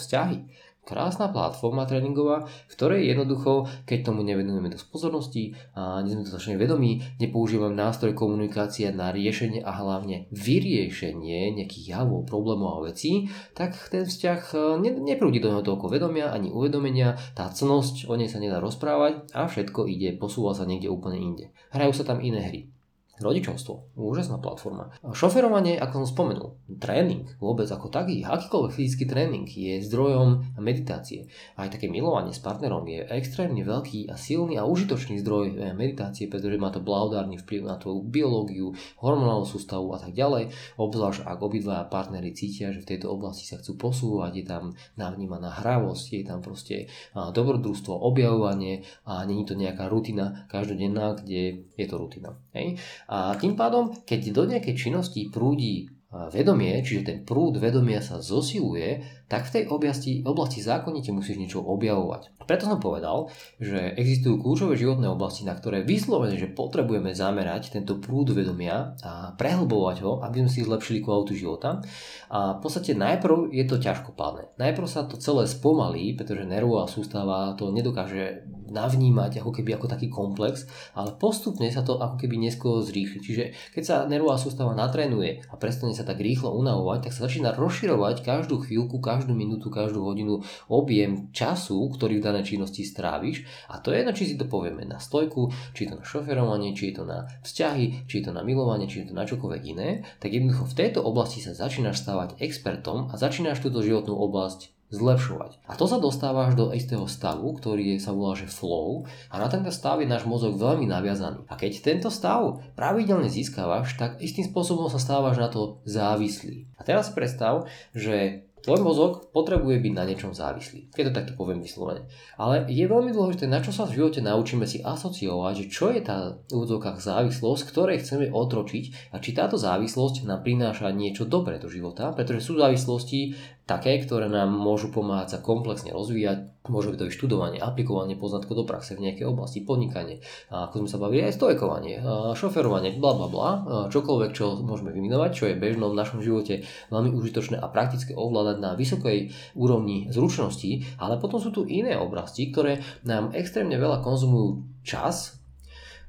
vzťahy, 0.01 0.49
krásna 0.87 1.27
platforma 1.27 1.83
tréningová, 1.83 2.47
v 2.47 2.71
ktorej 2.71 3.11
jednoducho, 3.11 3.67
keď 3.83 4.07
tomu 4.07 4.23
nevenujeme 4.23 4.71
dosť 4.71 4.87
pozornosti 4.87 5.43
a 5.75 5.99
nie 5.99 6.15
sme 6.15 6.23
dostatočne 6.23 6.55
vedomí, 6.55 7.03
nepoužívame 7.19 7.75
nástroj 7.75 8.15
komunikácie 8.15 8.87
na 8.95 9.11
riešenie 9.11 9.59
a 9.59 9.75
hlavne 9.75 10.31
vyriešenie 10.31 11.51
nejakých 11.59 11.99
javov, 11.99 12.23
problémov 12.23 12.79
a 12.79 12.83
vecí, 12.87 13.27
tak 13.51 13.75
ten 13.91 14.07
vzťah 14.07 14.39
e, 14.55 14.57
ne, 14.79 14.91
neprúdi 15.03 15.43
do 15.43 15.51
neho 15.51 15.67
toľko 15.67 15.91
vedomia 15.91 16.31
ani 16.31 16.47
uvedomenia, 16.47 17.19
tá 17.35 17.51
cnosť, 17.51 18.07
o 18.07 18.15
nej 18.15 18.31
sa 18.31 18.39
nedá 18.39 18.63
rozprávať 18.63 19.35
a 19.35 19.51
všetko 19.51 19.91
ide, 19.91 20.15
posúva 20.15 20.55
sa 20.55 20.63
niekde 20.63 20.87
úplne 20.87 21.19
inde. 21.19 21.45
Hrajú 21.75 21.91
sa 21.91 22.07
tam 22.07 22.23
iné 22.23 22.47
hry. 22.47 22.76
Rodičovstvo, 23.17 23.97
úžasná 23.97 24.37
platforma. 24.37 24.93
Šoferovanie, 25.01 25.73
ako 25.81 26.05
som 26.05 26.07
spomenul, 26.07 26.53
tréning 26.77 27.25
vôbec 27.41 27.65
ako 27.65 27.89
taký, 27.89 28.21
akýkoľvek 28.21 28.71
fyzický 28.77 29.09
tréning 29.09 29.49
je 29.49 29.81
zdrojom 29.81 30.57
meditácie. 30.61 31.25
Aj 31.57 31.65
také 31.65 31.89
milovanie 31.89 32.29
s 32.29 32.37
partnerom 32.37 32.85
je 32.85 33.01
extrémne 33.09 33.65
veľký 33.65 34.13
a 34.13 34.15
silný 34.21 34.61
a 34.61 34.69
užitočný 34.69 35.17
zdroj 35.25 35.45
eh, 35.49 35.73
meditácie, 35.73 36.29
pretože 36.29 36.61
má 36.61 36.69
to 36.69 36.77
blahodárny 36.77 37.41
vplyv 37.41 37.61
na 37.65 37.81
tú 37.81 38.05
biológiu, 38.05 38.77
hormonálnu 39.01 39.49
sústavu 39.49 39.97
a 39.97 39.99
tak 39.99 40.13
ďalej. 40.13 40.53
Obzvlášť 40.77 41.25
ak 41.25 41.39
obidva 41.41 41.89
partnery 41.89 42.37
cítia, 42.37 42.69
že 42.69 42.85
v 42.85 42.95
tejto 42.95 43.09
oblasti 43.09 43.49
sa 43.49 43.57
chcú 43.57 43.81
posúvať, 43.81 44.31
je 44.37 44.45
tam 44.45 44.63
navnímaná 44.93 45.57
hravosť, 45.57 46.05
je 46.13 46.23
tam 46.23 46.45
proste 46.45 46.93
dobrodružstvo, 47.17 47.97
objavovanie 47.97 48.85
a 49.09 49.25
není 49.25 49.41
to 49.41 49.57
nejaká 49.57 49.89
rutina 49.89 50.45
každodenná, 50.53 51.17
kde 51.17 51.65
je 51.73 51.85
to 51.89 51.95
rutina. 51.97 52.37
Hej? 52.53 52.77
A 53.07 53.35
tým 53.39 53.55
pádom, 53.55 53.91
keď 54.03 54.19
do 54.35 54.43
nejakej 54.47 54.75
činnosti 54.75 55.31
prúdi 55.31 55.87
vedomie, 56.07 56.71
čiže 56.79 57.03
ten 57.03 57.17
prúd 57.27 57.59
vedomia 57.59 57.99
sa 57.99 58.23
zosiluje, 58.23 59.03
tak 59.27 59.51
v 59.51 59.53
tej 59.59 59.63
oblasti, 59.67 60.23
oblasti 60.23 60.63
zákonite 60.63 61.11
musíš 61.11 61.35
niečo 61.35 61.59
objavovať. 61.59 62.47
Preto 62.47 62.63
som 62.63 62.79
povedal, 62.79 63.27
že 63.59 63.91
existujú 63.99 64.39
kľúčové 64.39 64.79
životné 64.79 65.03
oblasti, 65.11 65.43
na 65.43 65.51
ktoré 65.51 65.83
vyslovene, 65.83 66.39
že 66.39 66.47
potrebujeme 66.55 67.11
zamerať 67.11 67.75
tento 67.75 67.99
prúd 67.99 68.31
vedomia 68.31 68.95
a 69.03 69.35
prehlbovať 69.35 69.97
ho, 70.07 70.23
aby 70.23 70.47
sme 70.47 70.51
si 70.51 70.63
zlepšili 70.63 71.03
kvalitu 71.03 71.35
života. 71.35 71.83
A 72.31 72.55
v 72.55 72.59
podstate 72.63 72.95
najprv 72.95 73.51
je 73.51 73.67
to 73.67 73.75
ťažkopádne. 73.75 74.55
Najprv 74.55 74.87
sa 74.87 75.03
to 75.03 75.19
celé 75.19 75.43
spomalí, 75.43 76.15
pretože 76.15 76.47
nervová 76.47 76.87
sústava 76.87 77.51
to 77.59 77.67
nedokáže 77.75 78.47
navnímať 78.71 79.41
ako 79.41 79.51
keby 79.51 79.75
ako 79.75 79.87
taký 79.87 80.07
komplex, 80.11 80.67
ale 80.93 81.15
postupne 81.15 81.67
sa 81.71 81.83
to 81.83 81.97
ako 81.99 82.19
keby 82.19 82.37
neskôr 82.37 82.83
zrýchli. 82.83 83.19
Čiže 83.19 83.43
keď 83.73 83.83
sa 83.83 83.95
nervová 84.05 84.39
sústava 84.39 84.71
natrénuje 84.77 85.43
a 85.49 85.55
prestane 85.59 85.97
sa 85.97 86.07
tak 86.07 86.21
rýchlo 86.23 86.53
unavovať, 86.55 87.09
tak 87.09 87.13
sa 87.15 87.25
začína 87.27 87.55
rozširovať 87.55 88.23
každú 88.23 88.63
chvíľku, 88.63 88.99
každú 89.01 89.33
minútu, 89.33 89.67
každú 89.73 90.03
hodinu 90.03 90.45
objem 90.67 91.31
času, 91.33 91.89
ktorý 91.91 92.19
v 92.19 92.25
danej 92.25 92.55
činnosti 92.55 92.85
stráviš. 92.85 93.43
A 93.71 93.81
to 93.81 93.91
je 93.91 94.03
jedno, 94.03 94.13
či 94.13 94.29
si 94.29 94.35
to 94.39 94.45
povieme 94.45 94.85
na 94.85 95.01
stojku, 95.01 95.49
či 95.73 95.87
je 95.87 95.89
to 95.93 95.99
na 95.99 96.05
šoferovanie, 96.05 96.77
či 96.77 96.91
je 96.91 97.01
to 97.01 97.03
na 97.03 97.27
vzťahy, 97.43 98.07
či 98.07 98.13
je 98.21 98.23
to 98.29 98.31
na 98.31 98.45
milovanie, 98.45 98.85
či 98.85 99.03
je 99.03 99.11
to 99.11 99.15
na 99.17 99.25
čokoľvek 99.25 99.63
iné, 99.73 100.05
tak 100.21 100.31
jednoducho 100.31 100.69
v 100.69 100.77
tejto 100.77 100.99
oblasti 101.03 101.41
sa 101.43 101.57
začínaš 101.57 102.03
stávať 102.03 102.37
expertom 102.39 103.09
a 103.09 103.15
začínaš 103.17 103.59
túto 103.63 103.81
životnú 103.81 104.13
oblasť 104.13 104.76
zlepšovať. 104.87 105.67
A 105.67 105.75
to 105.75 105.85
sa 105.85 105.99
dostáva 105.99 106.47
až 106.47 106.55
do 106.55 106.65
istého 106.71 107.03
stavu, 107.11 107.55
ktorý 107.59 107.99
sa 107.99 108.15
volá, 108.15 108.39
že 108.39 108.47
flow 108.47 109.03
a 109.27 109.35
na 109.35 109.51
tento 109.51 109.67
stav 109.71 109.99
je 109.99 110.07
náš 110.07 110.23
mozog 110.23 110.55
veľmi 110.55 110.87
naviazaný. 110.87 111.43
A 111.51 111.59
keď 111.59 111.83
tento 111.83 112.07
stav 112.07 112.63
pravidelne 112.79 113.27
získavaš, 113.27 113.99
tak 113.99 114.23
istým 114.23 114.47
spôsobom 114.47 114.87
sa 114.87 114.99
stávaš 114.99 115.35
na 115.39 115.51
to 115.51 115.83
závislý. 115.83 116.71
A 116.79 116.87
teraz 116.87 117.11
si 117.11 117.15
predstav, 117.15 117.67
že 117.91 118.47
Tvoj 118.67 118.83
mozog 118.83 119.31
potrebuje 119.31 119.79
byť 119.79 119.93
na 119.95 120.03
niečom 120.03 120.35
závislý, 120.35 120.91
keď 120.91 121.03
to 121.07 121.15
takto 121.15 121.33
poviem 121.39 121.63
vyslovene. 121.63 122.09
Ale 122.35 122.67
je 122.67 122.83
veľmi 122.83 123.15
dôležité, 123.15 123.47
na 123.47 123.63
čo 123.63 123.71
sa 123.71 123.87
v 123.87 123.95
živote 123.95 124.19
naučíme 124.19 124.67
si 124.67 124.83
asociovať, 124.83 125.53
že 125.55 125.65
čo 125.71 125.87
je 125.87 126.03
tá 126.03 126.35
v 126.35 126.51
úvodzovkách 126.51 126.99
závislosť, 126.99 127.63
ktorej 127.63 128.03
chceme 128.03 128.27
otročiť 128.27 129.15
a 129.15 129.23
či 129.23 129.31
táto 129.31 129.55
závislosť 129.55 130.27
nám 130.27 130.43
prináša 130.43 130.91
niečo 130.91 131.23
dobré 131.23 131.63
do 131.63 131.71
života, 131.71 132.11
pretože 132.11 132.43
sú 132.43 132.59
závislosti 132.59 133.39
také, 133.67 133.99
ktoré 133.99 134.31
nám 134.31 134.47
môžu 134.47 134.87
pomáhať 134.89 135.37
sa 135.37 135.37
komplexne 135.43 135.91
rozvíjať, 135.91 136.55
môže 136.71 136.87
byť 136.87 136.99
to 136.99 137.11
študovanie, 137.11 137.59
aplikovanie 137.59 138.15
poznatkov 138.15 138.55
do 138.55 138.63
praxe 138.63 138.95
v 138.95 139.03
nejakej 139.03 139.27
oblasti, 139.27 139.59
podnikanie, 139.67 140.23
a 140.47 140.71
ako 140.71 140.87
sme 140.87 140.89
sa 140.89 140.97
bavili, 141.03 141.27
aj 141.27 141.35
stojkovanie, 141.35 141.99
šoferovanie, 142.33 142.95
bla 142.95 143.13
bla 143.13 143.27
bla, 143.27 143.49
čokoľvek, 143.91 144.31
čo 144.31 144.63
môžeme 144.63 144.95
vyminovať, 144.95 145.31
čo 145.35 145.45
je 145.51 145.59
bežnom 145.59 145.91
v 145.91 145.99
našom 145.99 146.23
živote 146.23 146.63
veľmi 146.87 147.11
užitočné 147.11 147.59
a 147.59 147.67
praktické 147.67 148.15
ovládať 148.15 148.57
na 148.63 148.71
vysokej 148.79 149.35
úrovni 149.59 150.07
zručnosti, 150.15 150.87
ale 150.95 151.19
potom 151.19 151.43
sú 151.43 151.51
tu 151.51 151.67
iné 151.67 151.99
oblasti, 151.99 152.47
ktoré 152.47 152.79
nám 153.03 153.35
extrémne 153.35 153.75
veľa 153.75 153.99
konzumujú 153.99 154.63
čas, 154.87 155.35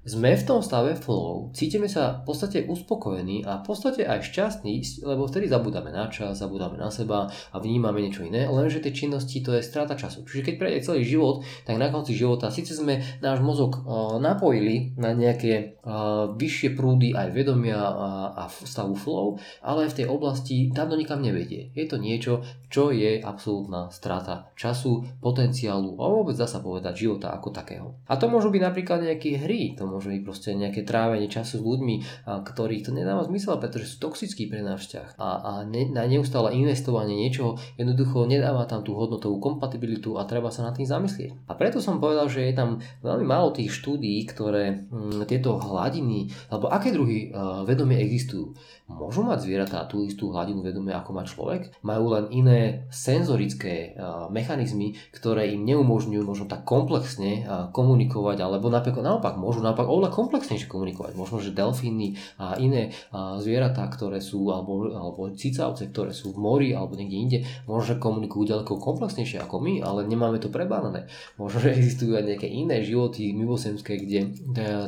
sme 0.09 0.33
v 0.33 0.47
tom 0.49 0.65
stave 0.65 0.97
flow, 0.97 1.53
cítime 1.53 1.85
sa 1.85 2.25
v 2.25 2.33
podstate 2.33 2.65
uspokojení 2.65 3.45
a 3.45 3.61
v 3.61 3.65
podstate 3.69 4.09
aj 4.09 4.25
šťastní, 4.25 5.05
lebo 5.05 5.29
vtedy 5.29 5.53
zabudáme 5.53 5.93
na 5.93 6.09
čas, 6.09 6.41
zabudáme 6.41 6.81
na 6.81 6.89
seba 6.89 7.29
a 7.29 7.57
vnímame 7.61 8.01
niečo 8.01 8.25
iné, 8.25 8.49
lenže 8.49 8.81
tie 8.81 8.97
činnosti 8.97 9.45
to 9.45 9.53
je 9.53 9.61
strata 9.61 9.95
času. 9.95 10.25
Čiže 10.25 10.43
keď 10.49 10.55
prejde 10.57 10.87
celý 10.89 11.05
život, 11.05 11.45
tak 11.69 11.77
na 11.77 11.93
konci 11.93 12.17
života 12.17 12.49
síce 12.49 12.73
sme 12.73 13.05
náš 13.21 13.45
mozog 13.45 13.85
uh, 13.85 14.17
napojili 14.17 14.97
na 14.97 15.13
nejaké 15.13 15.77
uh, 15.85 16.33
vyššie 16.33 16.73
prúdy 16.73 17.13
aj 17.13 17.29
vedomia 17.37 17.77
a, 17.77 18.33
a 18.33 18.43
stavu 18.49 18.97
flow, 18.97 19.37
ale 19.61 19.93
v 19.93 19.97
tej 20.03 20.07
oblasti 20.09 20.73
tam 20.73 20.89
nikam 20.97 21.21
nevedie. 21.21 21.69
Je 21.77 21.85
to 21.85 22.01
niečo, 22.01 22.41
čo 22.73 22.89
je 22.95 23.21
absolútna 23.21 23.93
strata 23.93 24.49
času, 24.57 25.05
potenciálu 25.21 26.01
a 26.01 26.05
vôbec 26.09 26.37
dá 26.39 26.49
sa 26.49 26.65
povedať 26.65 27.05
života 27.05 27.35
ako 27.35 27.53
takého. 27.53 27.89
A 28.09 28.17
to 28.17 28.31
môžu 28.31 28.49
byť 28.49 28.63
napríklad 28.63 29.05
nejaké 29.05 29.41
hry, 29.43 29.77
to 29.77 29.85
môže 29.99 30.15
byť 30.15 30.23
proste 30.23 30.55
nejaké 30.55 30.87
trávenie 30.87 31.27
času 31.27 31.59
s 31.59 31.67
ľuďmi, 31.67 32.25
ktorých 32.25 32.87
to 32.87 32.95
nedáva 32.95 33.27
zmysel, 33.27 33.59
pretože 33.59 33.91
sú 33.91 34.07
toxickí 34.07 34.47
pre 34.47 34.63
náš 34.63 34.87
vzťah. 34.87 35.19
A, 35.19 35.29
a 35.43 35.53
ne, 35.67 35.91
na 35.91 36.07
neustále 36.07 36.55
investovanie 36.55 37.19
niečoho 37.19 37.59
jednoducho 37.75 38.31
nedáva 38.31 38.71
tam 38.71 38.87
tú 38.87 38.95
hodnotovú 38.95 39.43
kompatibilitu 39.43 40.15
a 40.15 40.25
treba 40.31 40.55
sa 40.55 40.63
nad 40.63 40.79
tým 40.79 40.87
zamyslieť. 40.87 41.51
A 41.51 41.59
preto 41.59 41.83
som 41.83 41.99
povedal, 41.99 42.31
že 42.31 42.47
je 42.47 42.55
tam 42.55 42.79
veľmi 43.03 43.27
málo 43.27 43.51
tých 43.51 43.75
štúdií, 43.75 44.23
ktoré 44.31 44.87
m, 44.87 45.19
mm, 45.19 45.27
tieto 45.27 45.59
hladiny, 45.59 46.31
alebo 46.55 46.71
aké 46.71 46.95
druhy 46.95 47.35
uh, 47.35 47.67
vedomie 47.67 47.99
existujú. 47.99 48.55
Môžu 48.89 49.21
mať 49.21 49.45
zvieratá 49.45 49.85
tú 49.85 50.01
istú 50.01 50.33
hladinu 50.33 50.65
vedomia 50.65 51.05
ako 51.05 51.11
má 51.13 51.29
človek? 51.29 51.77
Majú 51.85 52.17
len 52.17 52.25
iné 52.33 52.61
senzorické 52.89 53.93
mechanizmy, 54.33 54.97
ktoré 55.13 55.53
im 55.53 55.69
neumožňujú 55.69 56.25
možno 56.25 56.49
tak 56.49 56.65
komplexne 56.65 57.45
komunikovať, 57.77 58.41
alebo 58.41 58.73
napríklad 58.73 59.05
naopak 59.05 59.37
môžu 59.37 59.61
naopak 59.61 59.85
oveľa 59.85 60.09
komplexnejšie 60.09 60.73
komunikovať. 60.73 61.21
Možno, 61.21 61.37
že 61.37 61.53
delfíny 61.53 62.17
a 62.41 62.57
iné 62.57 62.97
zvieratá, 63.13 63.85
ktoré 63.93 64.25
sú, 64.25 64.49
alebo, 64.49 64.89
alebo 64.89 65.37
cicavce, 65.37 65.93
ktoré 65.93 66.17
sú 66.17 66.33
v 66.33 66.41
mori 66.41 66.69
alebo 66.73 66.97
niekde 66.97 67.17
inde, 67.21 67.39
možno, 67.69 67.93
že 67.93 68.01
komunikujú 68.01 68.57
ďaleko 68.57 68.81
komplexnejšie 68.81 69.45
ako 69.45 69.61
my, 69.61 69.85
ale 69.85 70.09
nemáme 70.09 70.41
to 70.41 70.49
prebádané. 70.49 71.13
Možno, 71.37 71.61
že 71.61 71.77
existujú 71.77 72.17
aj 72.17 72.25
nejaké 72.25 72.49
iné 72.49 72.81
životy 72.81 73.37
mimosemské, 73.37 74.01
kde 74.01 74.33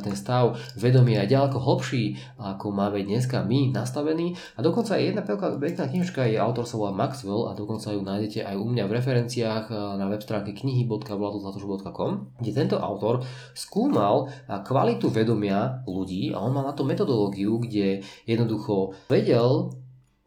ten 0.00 0.14
stav 0.16 0.56
vedomia 0.72 1.28
je 1.28 1.36
ďaleko 1.36 1.60
hlbší, 1.60 2.16
ako 2.40 2.72
máme 2.72 3.04
dneska 3.04 3.44
my 3.44 3.76
nastavený. 3.90 4.38
A 4.54 4.62
dokonca 4.62 4.94
je 4.94 5.10
jedna 5.10 5.26
pekná 5.58 5.90
knižka, 5.90 6.30
je 6.30 6.38
autor 6.38 6.62
sa 6.62 6.78
volá 6.78 6.94
Maxwell 6.94 7.50
a 7.50 7.58
dokonca 7.58 7.90
ju 7.90 7.98
nájdete 8.06 8.46
aj 8.46 8.54
u 8.54 8.64
mňa 8.70 8.86
v 8.86 8.94
referenciách 8.94 9.66
na 9.98 10.06
web 10.06 10.22
stránke 10.22 10.54
knihy.vladozlatoš.com, 10.54 12.38
kde 12.38 12.52
tento 12.54 12.78
autor 12.78 13.26
skúmal 13.58 14.30
kvalitu 14.46 15.10
vedomia 15.10 15.82
ľudí 15.90 16.30
a 16.30 16.38
on 16.38 16.54
mal 16.54 16.70
na 16.70 16.78
to 16.78 16.86
metodológiu, 16.86 17.58
kde 17.58 18.06
jednoducho 18.30 18.94
vedel 19.10 19.74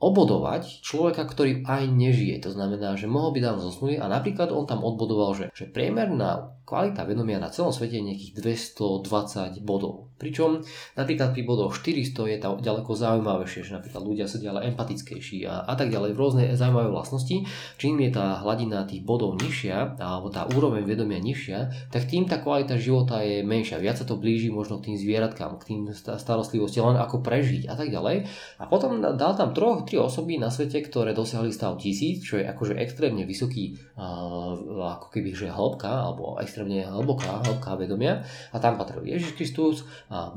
obodovať 0.03 0.83
človeka, 0.83 1.23
ktorý 1.23 1.63
aj 1.63 1.87
nežije. 1.87 2.43
To 2.43 2.51
znamená, 2.51 2.99
že 2.99 3.07
mohol 3.07 3.31
by 3.31 3.39
dávno 3.39 3.63
zosnúť 3.63 4.03
a 4.03 4.11
napríklad 4.11 4.51
on 4.51 4.67
tam 4.67 4.83
odbodoval, 4.83 5.31
že, 5.31 5.45
že 5.55 5.71
priemerná 5.71 6.59
kvalita 6.67 7.07
vedomia 7.07 7.39
na 7.39 7.47
celom 7.47 7.71
svete 7.71 8.03
je 8.03 8.07
nejakých 8.11 8.35
220 8.35 9.63
bodov. 9.63 10.11
Pričom 10.17 10.63
napríklad 10.95 11.33
pri 11.33 11.43
bodoch 11.43 11.75
400 11.75 12.31
je 12.31 12.37
to 12.39 12.49
ďaleko 12.61 12.91
zaujímavejšie, 12.93 13.65
že 13.65 13.75
napríklad 13.75 14.03
ľudia 14.05 14.25
sú 14.29 14.39
ďalej 14.39 14.73
empatickejší 14.73 15.49
a, 15.49 15.67
a 15.67 15.73
tak 15.73 15.89
ďalej, 15.89 16.15
rôzne 16.15 16.43
zaujímavé 16.53 16.93
vlastnosti. 16.93 17.43
Čím 17.81 17.99
je 18.05 18.09
tá 18.13 18.39
hladina 18.45 18.85
tých 18.85 19.01
bodov 19.03 19.35
nižšia, 19.41 19.97
alebo 19.97 20.29
tá 20.29 20.47
úroveň 20.53 20.85
vedomia 20.85 21.19
nižšia, 21.19 21.91
tak 21.91 22.07
tým 22.07 22.29
tá 22.29 22.39
kvalita 22.39 22.77
života 22.77 23.25
je 23.25 23.41
menšia. 23.41 23.81
Viac 23.81 23.99
sa 23.99 24.05
to 24.05 24.15
blíži 24.15 24.53
možno 24.53 24.79
k 24.79 24.93
tým 24.93 24.97
zvieratkám, 25.01 25.57
k 25.59 25.67
tým 25.73 25.81
starostlivosti, 25.93 26.79
len 26.79 26.95
ako 26.95 27.25
prežiť 27.25 27.67
a 27.67 27.75
tak 27.75 27.89
ďalej. 27.89 28.29
A 28.61 28.63
potom 28.69 29.01
dal 29.01 29.33
tam 29.35 29.51
troch, 29.51 29.83
tri 29.83 29.97
osoby 29.99 30.37
na 30.37 30.53
svete, 30.53 30.79
ktoré 30.85 31.11
dosiahli 31.11 31.49
stav 31.51 31.75
tisíc, 31.81 32.23
čo 32.23 32.39
je 32.39 32.45
akože 32.47 32.77
extrémne 32.77 33.25
vysoký, 33.25 33.75
ako 33.97 35.07
keby 35.09 35.33
že 35.33 35.49
hĺbka, 35.49 35.89
alebo 35.89 36.37
extrémne 36.39 36.85
hlboká 36.85 37.43
hĺbka 37.43 37.75
vedomia 37.75 38.23
a 38.53 38.57
tam 38.61 38.77
patril 38.77 39.03
Ježiš 39.03 39.35
Kristus, 39.35 39.83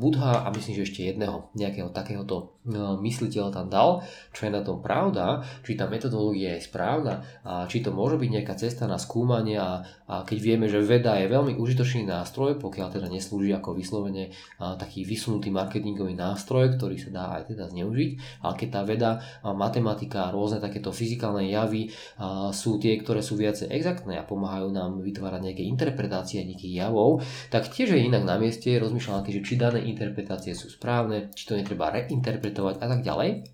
Budha 0.01 0.45
a 0.45 0.49
myslím, 0.57 0.81
že 0.81 0.87
ešte 0.89 1.01
jedného 1.05 1.53
nejakého 1.53 1.93
takéhoto 1.93 2.56
no, 2.67 2.99
mysliteľa 2.99 3.51
tam 3.55 3.67
dal, 3.71 4.03
čo 4.35 4.47
je 4.47 4.53
na 4.53 4.63
tom 4.67 4.83
pravda, 4.83 5.47
či 5.63 5.79
tá 5.79 5.87
metodológia 5.87 6.59
je 6.59 6.67
správna 6.67 7.23
a 7.47 7.65
či 7.71 7.81
to 7.81 7.95
môže 7.95 8.19
byť 8.19 8.31
nejaká 8.31 8.55
cesta 8.59 8.91
na 8.91 8.99
skúmanie 8.99 9.57
a, 9.57 9.87
a 10.11 10.27
keď 10.27 10.39
vieme, 10.43 10.67
že 10.67 10.83
veda 10.83 11.17
je 11.23 11.31
veľmi 11.31 11.55
užitočný 11.57 12.05
nástroj, 12.05 12.59
pokiaľ 12.59 12.99
teda 12.99 13.07
neslúži 13.07 13.55
ako 13.55 13.79
vyslovene 13.79 14.35
a, 14.59 14.75
taký 14.75 15.07
vysunutý 15.07 15.55
marketingový 15.55 16.19
nástroj, 16.19 16.75
ktorý 16.75 16.99
sa 16.99 17.11
dá 17.15 17.25
aj 17.41 17.55
teda 17.55 17.71
zneužiť, 17.71 18.43
ale 18.43 18.55
keď 18.59 18.69
tá 18.69 18.83
veda, 18.83 19.11
a 19.47 19.55
matematika 19.55 20.29
a 20.29 20.33
rôzne 20.35 20.59
takéto 20.59 20.91
fyzikálne 20.91 21.47
javy 21.47 21.95
a, 22.19 22.51
sú 22.51 22.83
tie, 22.83 22.99
ktoré 22.99 23.23
sú 23.23 23.39
viacej 23.39 23.71
exaktné 23.71 24.19
a 24.19 24.27
pomáhajú 24.27 24.75
nám 24.75 25.01
vytvárať 25.01 25.41
nejaké 25.47 25.63
interpretácie 25.65 26.43
nejakých 26.43 26.75
javov, 26.83 27.23
tak 27.49 27.71
tiež 27.71 27.95
je 27.95 28.07
inak 28.11 28.27
na 28.27 28.37
mieste 28.37 28.69
rozmýšľam, 28.77 29.23
že 29.27 29.43
či 29.43 29.55
dané 29.57 29.85
interpretácie 29.87 30.53
sú 30.53 30.69
správne, 30.73 31.31
či 31.33 31.47
to 31.47 31.55
netreba 31.55 31.93
reinterpretovať 31.93 32.56
a 32.65 32.87
tak 32.89 33.03
ďalej. 33.05 33.45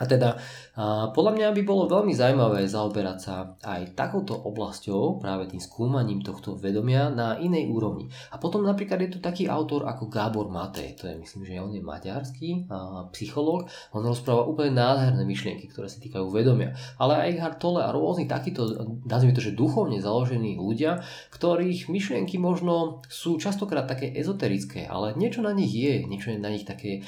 A 0.00 0.04
teda 0.08 0.34
a 0.72 1.12
podľa 1.12 1.32
mňa 1.36 1.48
by 1.52 1.62
bolo 1.68 1.84
veľmi 1.84 2.16
zaujímavé 2.16 2.64
zaoberať 2.64 3.18
sa 3.20 3.34
aj 3.60 3.92
takouto 3.92 4.32
oblasťou, 4.32 5.20
práve 5.20 5.52
tým 5.52 5.60
skúmaním 5.60 6.24
tohto 6.24 6.56
vedomia 6.56 7.12
na 7.12 7.36
inej 7.36 7.68
úrovni. 7.68 8.08
A 8.32 8.40
potom 8.40 8.64
napríklad 8.64 9.04
je 9.04 9.12
tu 9.14 9.18
taký 9.20 9.52
autor 9.52 9.84
ako 9.84 10.08
Gábor 10.08 10.48
Matej, 10.48 10.96
to 10.96 11.12
je 11.12 11.20
myslím, 11.20 11.44
že 11.44 11.60
on 11.60 11.76
je 11.76 11.84
maďarský 11.84 12.72
psychológ, 13.12 13.68
on 13.92 14.00
rozpráva 14.00 14.48
úplne 14.48 14.80
nádherné 14.80 15.28
myšlienky, 15.28 15.68
ktoré 15.68 15.92
sa 15.92 16.00
týkajú 16.00 16.32
vedomia. 16.32 16.72
Ale 16.96 17.20
aj 17.20 17.36
Eckhart 17.36 17.58
Tolle 17.60 17.84
a 17.84 17.92
rôzni 17.92 18.24
takíto, 18.24 18.64
nazvime 19.04 19.36
to, 19.36 19.44
že 19.44 19.52
duchovne 19.52 20.00
založení 20.00 20.56
ľudia, 20.56 21.04
ktorých 21.36 21.92
myšlienky 21.92 22.40
možno 22.40 23.04
sú 23.12 23.36
častokrát 23.36 23.84
také 23.84 24.08
ezoterické, 24.16 24.88
ale 24.88 25.12
niečo 25.20 25.44
na 25.44 25.52
nich 25.52 25.76
je, 25.76 26.00
niečo 26.08 26.32
je 26.32 26.40
na 26.40 26.48
nich 26.48 26.64
také 26.64 27.04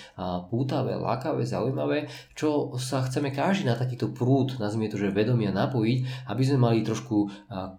pútavé, 0.53 1.01
lákavé, 1.01 1.49
zaujímavé, 1.49 2.13
čo 2.37 2.77
sa 2.77 3.01
chceme 3.07 3.33
každý 3.33 3.54
na 3.63 3.79
takýto 3.79 4.11
prúd, 4.11 4.59
nazvime 4.59 4.91
to, 4.91 4.99
že 4.99 5.15
vedomia 5.15 5.55
napojiť, 5.55 6.27
aby 6.27 6.43
sme 6.43 6.59
mali 6.59 6.83
trošku 6.83 7.31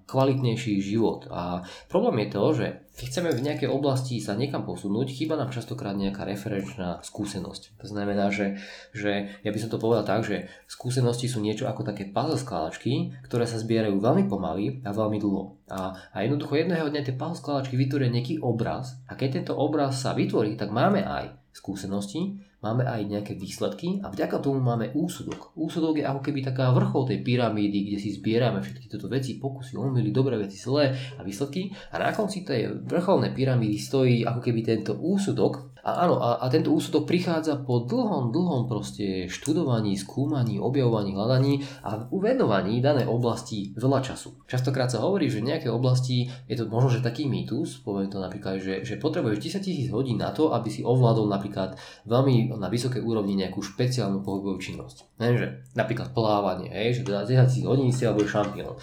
kvalitnejší 0.08 0.80
život. 0.80 1.28
A 1.28 1.68
problém 1.92 2.24
je 2.24 2.30
to, 2.32 2.44
že 2.56 2.68
keď 2.96 3.06
chceme 3.12 3.30
v 3.36 3.44
nejakej 3.44 3.68
oblasti 3.68 4.24
sa 4.24 4.40
niekam 4.40 4.64
posunúť, 4.64 5.12
chýba 5.12 5.36
nám 5.36 5.52
častokrát 5.52 6.00
nejaká 6.00 6.24
referenčná 6.24 7.04
skúsenosť. 7.04 7.76
To 7.84 7.92
znamená, 7.92 8.32
že, 8.32 8.56
že 8.96 9.36
ja 9.44 9.52
by 9.52 9.60
som 9.60 9.68
to 9.68 9.84
povedal 9.84 10.08
tak, 10.08 10.24
že 10.24 10.48
skúsenosti 10.72 11.28
sú 11.28 11.44
niečo 11.44 11.68
ako 11.68 11.84
také 11.84 12.08
puzzle 12.08 12.40
skladačky, 12.40 13.12
ktoré 13.28 13.44
sa 13.44 13.60
zbierajú 13.60 14.00
veľmi 14.00 14.32
pomaly 14.32 14.80
a 14.88 14.96
veľmi 14.96 15.20
dlho. 15.20 15.60
A, 15.68 15.92
a 16.16 16.18
jednoducho 16.24 16.56
jedného 16.56 16.88
dňa 16.88 17.04
tie 17.04 17.20
puzzle 17.20 17.36
skladačky 17.36 17.76
vytvoria 17.76 18.08
nejaký 18.08 18.40
obraz 18.40 18.96
a 19.12 19.20
keď 19.20 19.44
tento 19.44 19.60
obraz 19.60 20.00
sa 20.00 20.16
vytvorí, 20.16 20.56
tak 20.56 20.72
máme 20.72 21.04
aj 21.04 21.45
skúsenosti, 21.56 22.36
máme 22.60 22.84
aj 22.84 23.08
nejaké 23.08 23.40
výsledky 23.40 24.04
a 24.04 24.12
vďaka 24.12 24.44
tomu 24.44 24.60
máme 24.60 24.92
úsudok. 24.92 25.56
Úsudok 25.56 26.04
je 26.04 26.06
ako 26.06 26.20
keby 26.20 26.44
taká 26.44 26.76
vrchol 26.76 27.08
tej 27.08 27.24
pyramídy, 27.24 27.88
kde 27.88 27.98
si 28.04 28.12
zbierame 28.12 28.60
všetky 28.60 28.92
tieto 28.92 29.08
veci, 29.08 29.40
pokusy, 29.40 29.80
omily, 29.80 30.12
dobré 30.12 30.36
veci, 30.36 30.60
zlé 30.60 30.92
a 31.16 31.24
výsledky 31.24 31.72
a 31.96 31.96
na 31.96 32.12
konci 32.12 32.44
tej 32.44 32.84
vrcholnej 32.84 33.32
pyramídy 33.32 33.80
stojí 33.80 34.28
ako 34.28 34.44
keby 34.44 34.68
tento 34.68 35.00
úsudok 35.00 35.75
a 35.86 36.02
áno, 36.02 36.18
a, 36.18 36.42
a 36.42 36.50
tento 36.50 36.74
úsudok 36.74 37.06
prichádza 37.06 37.62
po 37.62 37.86
dlhom, 37.86 38.34
dlhom 38.34 38.66
proste 38.66 39.30
študovaní, 39.30 39.94
skúmaní, 39.94 40.58
objavovaní, 40.58 41.14
hľadaní 41.14 41.62
a 41.86 42.10
uvenovaní 42.10 42.82
danej 42.82 43.06
oblasti 43.06 43.70
veľa 43.78 44.02
času. 44.02 44.34
Častokrát 44.50 44.90
sa 44.90 45.06
hovorí, 45.06 45.30
že 45.30 45.46
v 45.46 45.54
nejakej 45.54 45.70
oblasti 45.70 46.26
je 46.50 46.58
to 46.58 46.66
možno, 46.66 46.90
že 46.90 47.06
taký 47.06 47.30
mýtus, 47.30 47.86
poviem 47.86 48.10
to 48.10 48.18
napríklad, 48.18 48.58
že, 48.58 48.82
že 48.82 48.98
potrebuješ 48.98 49.62
10 49.62 49.62
tisíc 49.62 49.88
hodín 49.94 50.18
na 50.18 50.34
to, 50.34 50.58
aby 50.58 50.74
si 50.74 50.82
ovládol 50.82 51.30
napríklad 51.30 51.78
veľmi 52.10 52.58
na 52.58 52.66
vysokej 52.66 53.06
úrovni 53.06 53.38
nejakú 53.38 53.62
špeciálnu 53.62 54.26
pohybovú 54.26 54.58
činnosť. 54.58 55.22
Neviem, 55.22 55.62
napríklad 55.78 56.18
plávanie, 56.18 56.74
hej, 56.74 56.98
že 56.98 57.02
10 57.06 57.30
tisíc 57.46 57.66
hodín 57.70 57.94
si 57.94 58.10
alebo 58.10 58.26
šampión. 58.26 58.74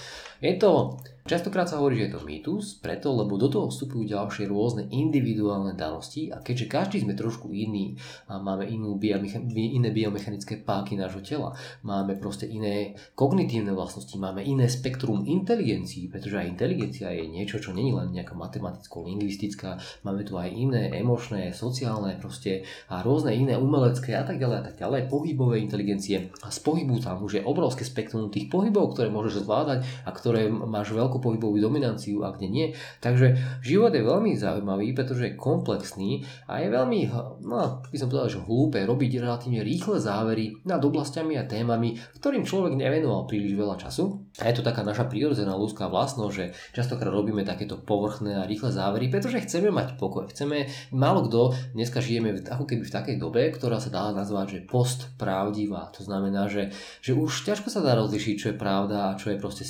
Je 0.42 0.58
to 0.58 0.98
Častokrát 1.22 1.70
sa 1.70 1.78
hovorí, 1.78 2.02
že 2.02 2.10
je 2.10 2.14
to 2.18 2.26
mýtus, 2.26 2.82
preto, 2.82 3.14
lebo 3.14 3.38
do 3.38 3.46
toho 3.46 3.70
vstupujú 3.70 4.10
ďalšie 4.10 4.50
rôzne 4.50 4.90
individuálne 4.90 5.70
danosti 5.78 6.34
a 6.34 6.42
keďže 6.42 6.66
každý 6.66 6.96
sme 7.06 7.14
trošku 7.14 7.54
iný 7.54 7.94
a 8.26 8.42
máme 8.42 8.66
inú 8.66 8.98
biomecha- 8.98 9.38
iné 9.54 9.94
biomechanické 9.94 10.66
páky 10.66 10.98
nášho 10.98 11.22
tela, 11.22 11.54
máme 11.86 12.18
proste 12.18 12.50
iné 12.50 12.98
kognitívne 13.14 13.70
vlastnosti, 13.70 14.18
máme 14.18 14.42
iné 14.42 14.66
spektrum 14.66 15.22
inteligencií, 15.22 16.10
pretože 16.10 16.42
aj 16.42 16.58
inteligencia 16.58 17.14
je 17.14 17.30
niečo, 17.30 17.62
čo 17.62 17.70
není 17.70 17.94
len 17.94 18.10
nejaká 18.10 18.34
matematicko-lingvistická, 18.34 19.78
máme 20.02 20.26
tu 20.26 20.34
aj 20.34 20.50
iné 20.50 20.90
emočné, 20.90 21.54
sociálne 21.54 22.18
proste 22.18 22.66
a 22.90 22.98
rôzne 22.98 23.30
iné 23.30 23.54
umelecké 23.54 24.18
a 24.18 24.26
tak 24.26 24.42
ďalej 24.42 24.56
a 24.58 24.64
tak 24.66 24.74
ďalej, 24.74 25.06
pohybové 25.06 25.62
inteligencie. 25.62 26.34
A 26.42 26.50
z 26.50 26.58
pohybu 26.66 26.98
tam 26.98 27.22
už 27.22 27.38
je 27.38 27.46
obrovské 27.46 27.86
spektrum 27.86 28.26
tých 28.26 28.50
pohybov, 28.50 28.98
ktoré 28.98 29.06
môžeš 29.06 29.46
zvládať 29.46 29.86
a 30.02 30.10
ktoré 30.10 30.31
ktoré 30.32 30.48
máš 30.48 30.96
veľkú 30.96 31.20
pohybovú 31.20 31.60
dominanciu 31.60 32.24
a 32.24 32.32
kde 32.32 32.48
nie. 32.48 32.66
Takže 33.04 33.36
život 33.60 33.92
je 33.92 34.00
veľmi 34.00 34.32
zaujímavý, 34.32 34.96
pretože 34.96 35.28
je 35.28 35.36
komplexný 35.36 36.24
a 36.48 36.64
je 36.64 36.72
veľmi, 36.72 37.00
no, 37.44 37.84
by 37.84 37.96
som 38.00 38.08
povedal, 38.08 38.32
že 38.32 38.40
hlúpe 38.40 38.80
robiť 38.80 39.20
relatívne 39.20 39.60
rýchle 39.60 40.00
závery 40.00 40.64
nad 40.64 40.80
oblastiami 40.80 41.36
a 41.36 41.44
témami, 41.44 42.00
ktorým 42.16 42.48
človek 42.48 42.80
nevenoval 42.80 43.28
príliš 43.28 43.52
veľa 43.52 43.76
času. 43.76 44.24
A 44.40 44.48
je 44.48 44.56
to 44.56 44.64
taká 44.64 44.80
naša 44.80 45.04
prírodzená 45.04 45.52
ľudská 45.52 45.92
vlastnosť, 45.92 46.32
že 46.32 46.56
častokrát 46.72 47.12
robíme 47.12 47.44
takéto 47.44 47.76
povrchné 47.76 48.40
a 48.40 48.48
rýchle 48.48 48.72
závery, 48.72 49.12
pretože 49.12 49.44
chceme 49.44 49.68
mať 49.68 50.00
pokoj. 50.00 50.32
Chceme, 50.32 50.72
málo 50.96 51.28
kto, 51.28 51.52
dneska 51.76 52.00
žijeme 52.00 52.40
ako 52.40 52.64
keby 52.64 52.88
v 52.88 52.94
takej 52.96 53.16
dobe, 53.20 53.52
ktorá 53.52 53.76
sa 53.76 53.92
dá 53.92 54.08
nazvať, 54.16 54.56
že 54.56 54.64
post 54.64 55.12
pravdivá. 55.20 55.92
To 56.00 56.00
znamená, 56.00 56.48
že, 56.48 56.72
že 57.04 57.12
už 57.12 57.44
ťažko 57.44 57.68
sa 57.68 57.84
dá 57.84 57.92
rozlišiť, 58.00 58.34
čo 58.40 58.46
je 58.48 58.56
pravda 58.56 59.12
a 59.12 59.18
čo 59.20 59.28
je 59.28 59.36
proste 59.36 59.68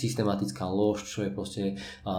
systematická 0.53 0.67
lož, 0.69 0.99
čo 1.09 1.25
je 1.25 1.31
proste 1.33 1.63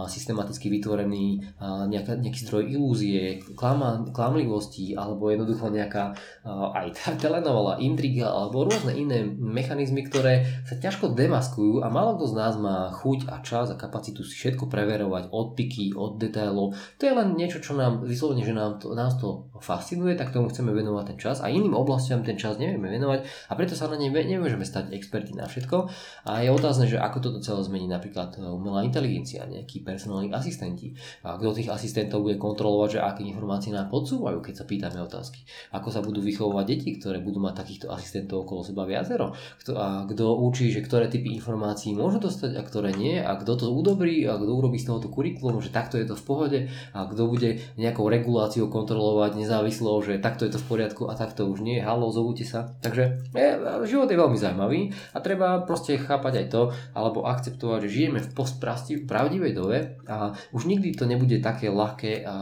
systematicky 0.10 0.68
vytvorený 0.74 1.26
nejaká, 1.62 2.18
nejaký 2.18 2.40
zdroj 2.50 2.64
ilúzie, 2.74 3.40
klama, 3.54 4.10
klamlivosti 4.10 4.98
alebo 4.98 5.30
jednoducho 5.30 5.70
nejaká 5.70 6.14
uh, 6.14 6.74
aj 6.74 7.20
telenovela, 7.22 7.78
intriga 7.78 8.34
alebo 8.34 8.66
rôzne 8.66 8.98
iné 8.98 9.24
mechanizmy, 9.28 10.08
ktoré 10.10 10.66
sa 10.66 10.76
ťažko 10.80 11.14
demaskujú 11.14 11.86
a 11.86 11.88
málo 11.94 12.18
kto 12.18 12.34
z 12.34 12.36
nás 12.36 12.54
má 12.58 12.90
chuť 12.94 13.30
a 13.30 13.40
čas 13.46 13.70
a 13.70 13.78
kapacitu 13.78 14.26
si 14.26 14.34
všetko 14.34 14.68
preverovať 14.68 15.30
od 15.30 15.54
piky, 15.54 15.94
od 15.94 16.18
detailov. 16.18 16.74
To 16.98 17.04
je 17.06 17.14
len 17.14 17.38
niečo, 17.38 17.62
čo 17.62 17.78
nám 17.78 18.02
vyslovene, 18.02 18.42
že 18.42 18.56
nám 18.56 18.82
to, 18.82 18.98
nás 18.98 19.18
to 19.22 19.50
fascinuje, 19.62 20.18
tak 20.18 20.34
tomu 20.34 20.50
chceme 20.50 20.74
venovať 20.74 21.16
ten 21.16 21.18
čas 21.20 21.38
a 21.44 21.52
iným 21.52 21.78
oblastiam 21.78 22.26
ten 22.26 22.40
čas 22.40 22.58
nevieme 22.58 22.90
venovať 22.90 23.26
a 23.50 23.52
preto 23.54 23.78
sa 23.78 23.90
na 23.92 24.00
ne 24.00 24.10
nemôžeme 24.10 24.64
stať 24.64 24.96
experti 24.96 25.36
na 25.36 25.46
všetko. 25.46 25.90
A 26.30 26.46
je 26.46 26.50
otázne, 26.50 26.88
že 26.88 27.02
ako 27.02 27.18
toto 27.20 27.40
celé 27.44 27.62
zmení 27.66 27.88
napríklad 27.92 28.23
e, 28.32 28.48
umelá 28.48 28.86
inteligencia, 28.88 29.44
nejakí 29.44 29.84
personálni 29.84 30.32
asistenti. 30.32 30.96
A 31.26 31.36
kto 31.36 31.56
tých 31.56 31.70
asistentov 31.72 32.24
bude 32.24 32.40
kontrolovať, 32.40 32.90
že 32.96 33.00
aké 33.04 33.22
informácie 33.28 33.76
nám 33.76 33.92
podsúvajú, 33.92 34.40
keď 34.40 34.54
sa 34.64 34.66
pýtame 34.68 35.00
otázky. 35.04 35.44
Ako 35.76 35.90
sa 35.92 36.00
budú 36.00 36.24
vychovávať 36.24 36.66
deti, 36.70 36.90
ktoré 36.98 37.20
budú 37.20 37.44
mať 37.44 37.66
takýchto 37.66 37.88
asistentov 37.92 38.48
okolo 38.48 38.64
seba 38.64 38.88
viacero. 38.88 39.36
A 39.76 40.08
kto 40.08 40.40
učí, 40.40 40.72
že 40.72 40.86
ktoré 40.86 41.12
typy 41.12 41.36
informácií 41.36 41.92
môžu 41.92 42.24
dostať 42.24 42.56
a 42.56 42.64
ktoré 42.64 42.96
nie 42.96 43.20
a 43.20 43.36
kto 43.36 43.60
to 43.60 43.66
udobrí 43.74 44.24
a 44.28 44.40
kto 44.40 44.52
urobí 44.52 44.80
z 44.80 44.88
tohoto 44.92 45.12
kurikulum, 45.12 45.60
že 45.60 45.74
takto 45.74 46.00
je 46.00 46.06
to 46.08 46.16
v 46.16 46.24
pohode 46.24 46.60
a 46.94 47.00
kto 47.08 47.24
bude 47.28 47.64
nejakou 47.76 48.08
reguláciou 48.08 48.70
kontrolovať 48.70 49.40
nezávislo, 49.40 50.00
že 50.06 50.22
takto 50.22 50.46
je 50.46 50.56
to 50.56 50.60
v 50.62 50.68
poriadku 50.70 51.04
a 51.10 51.18
takto 51.18 51.50
už 51.50 51.66
nie, 51.66 51.82
halo, 51.82 52.14
zovúte 52.14 52.46
sa. 52.46 52.74
Takže 52.84 53.32
je, 53.34 53.48
život 53.88 54.08
je 54.10 54.18
veľmi 54.18 54.38
zaujímavý 54.38 54.82
a 55.16 55.18
treba 55.20 55.62
proste 55.64 55.98
chápať 55.98 56.46
aj 56.46 56.48
to, 56.52 56.62
alebo 56.94 57.26
akceptovať, 57.26 57.80
že 57.86 57.90
žijeme 58.04 58.20
v 58.20 59.08
pravdivej 59.08 59.54
dobe 59.56 59.78
a 60.04 60.36
už 60.52 60.68
nikdy 60.68 60.92
to 60.92 61.08
nebude 61.08 61.40
také 61.40 61.72
ľahké 61.72 62.28
a, 62.28 62.36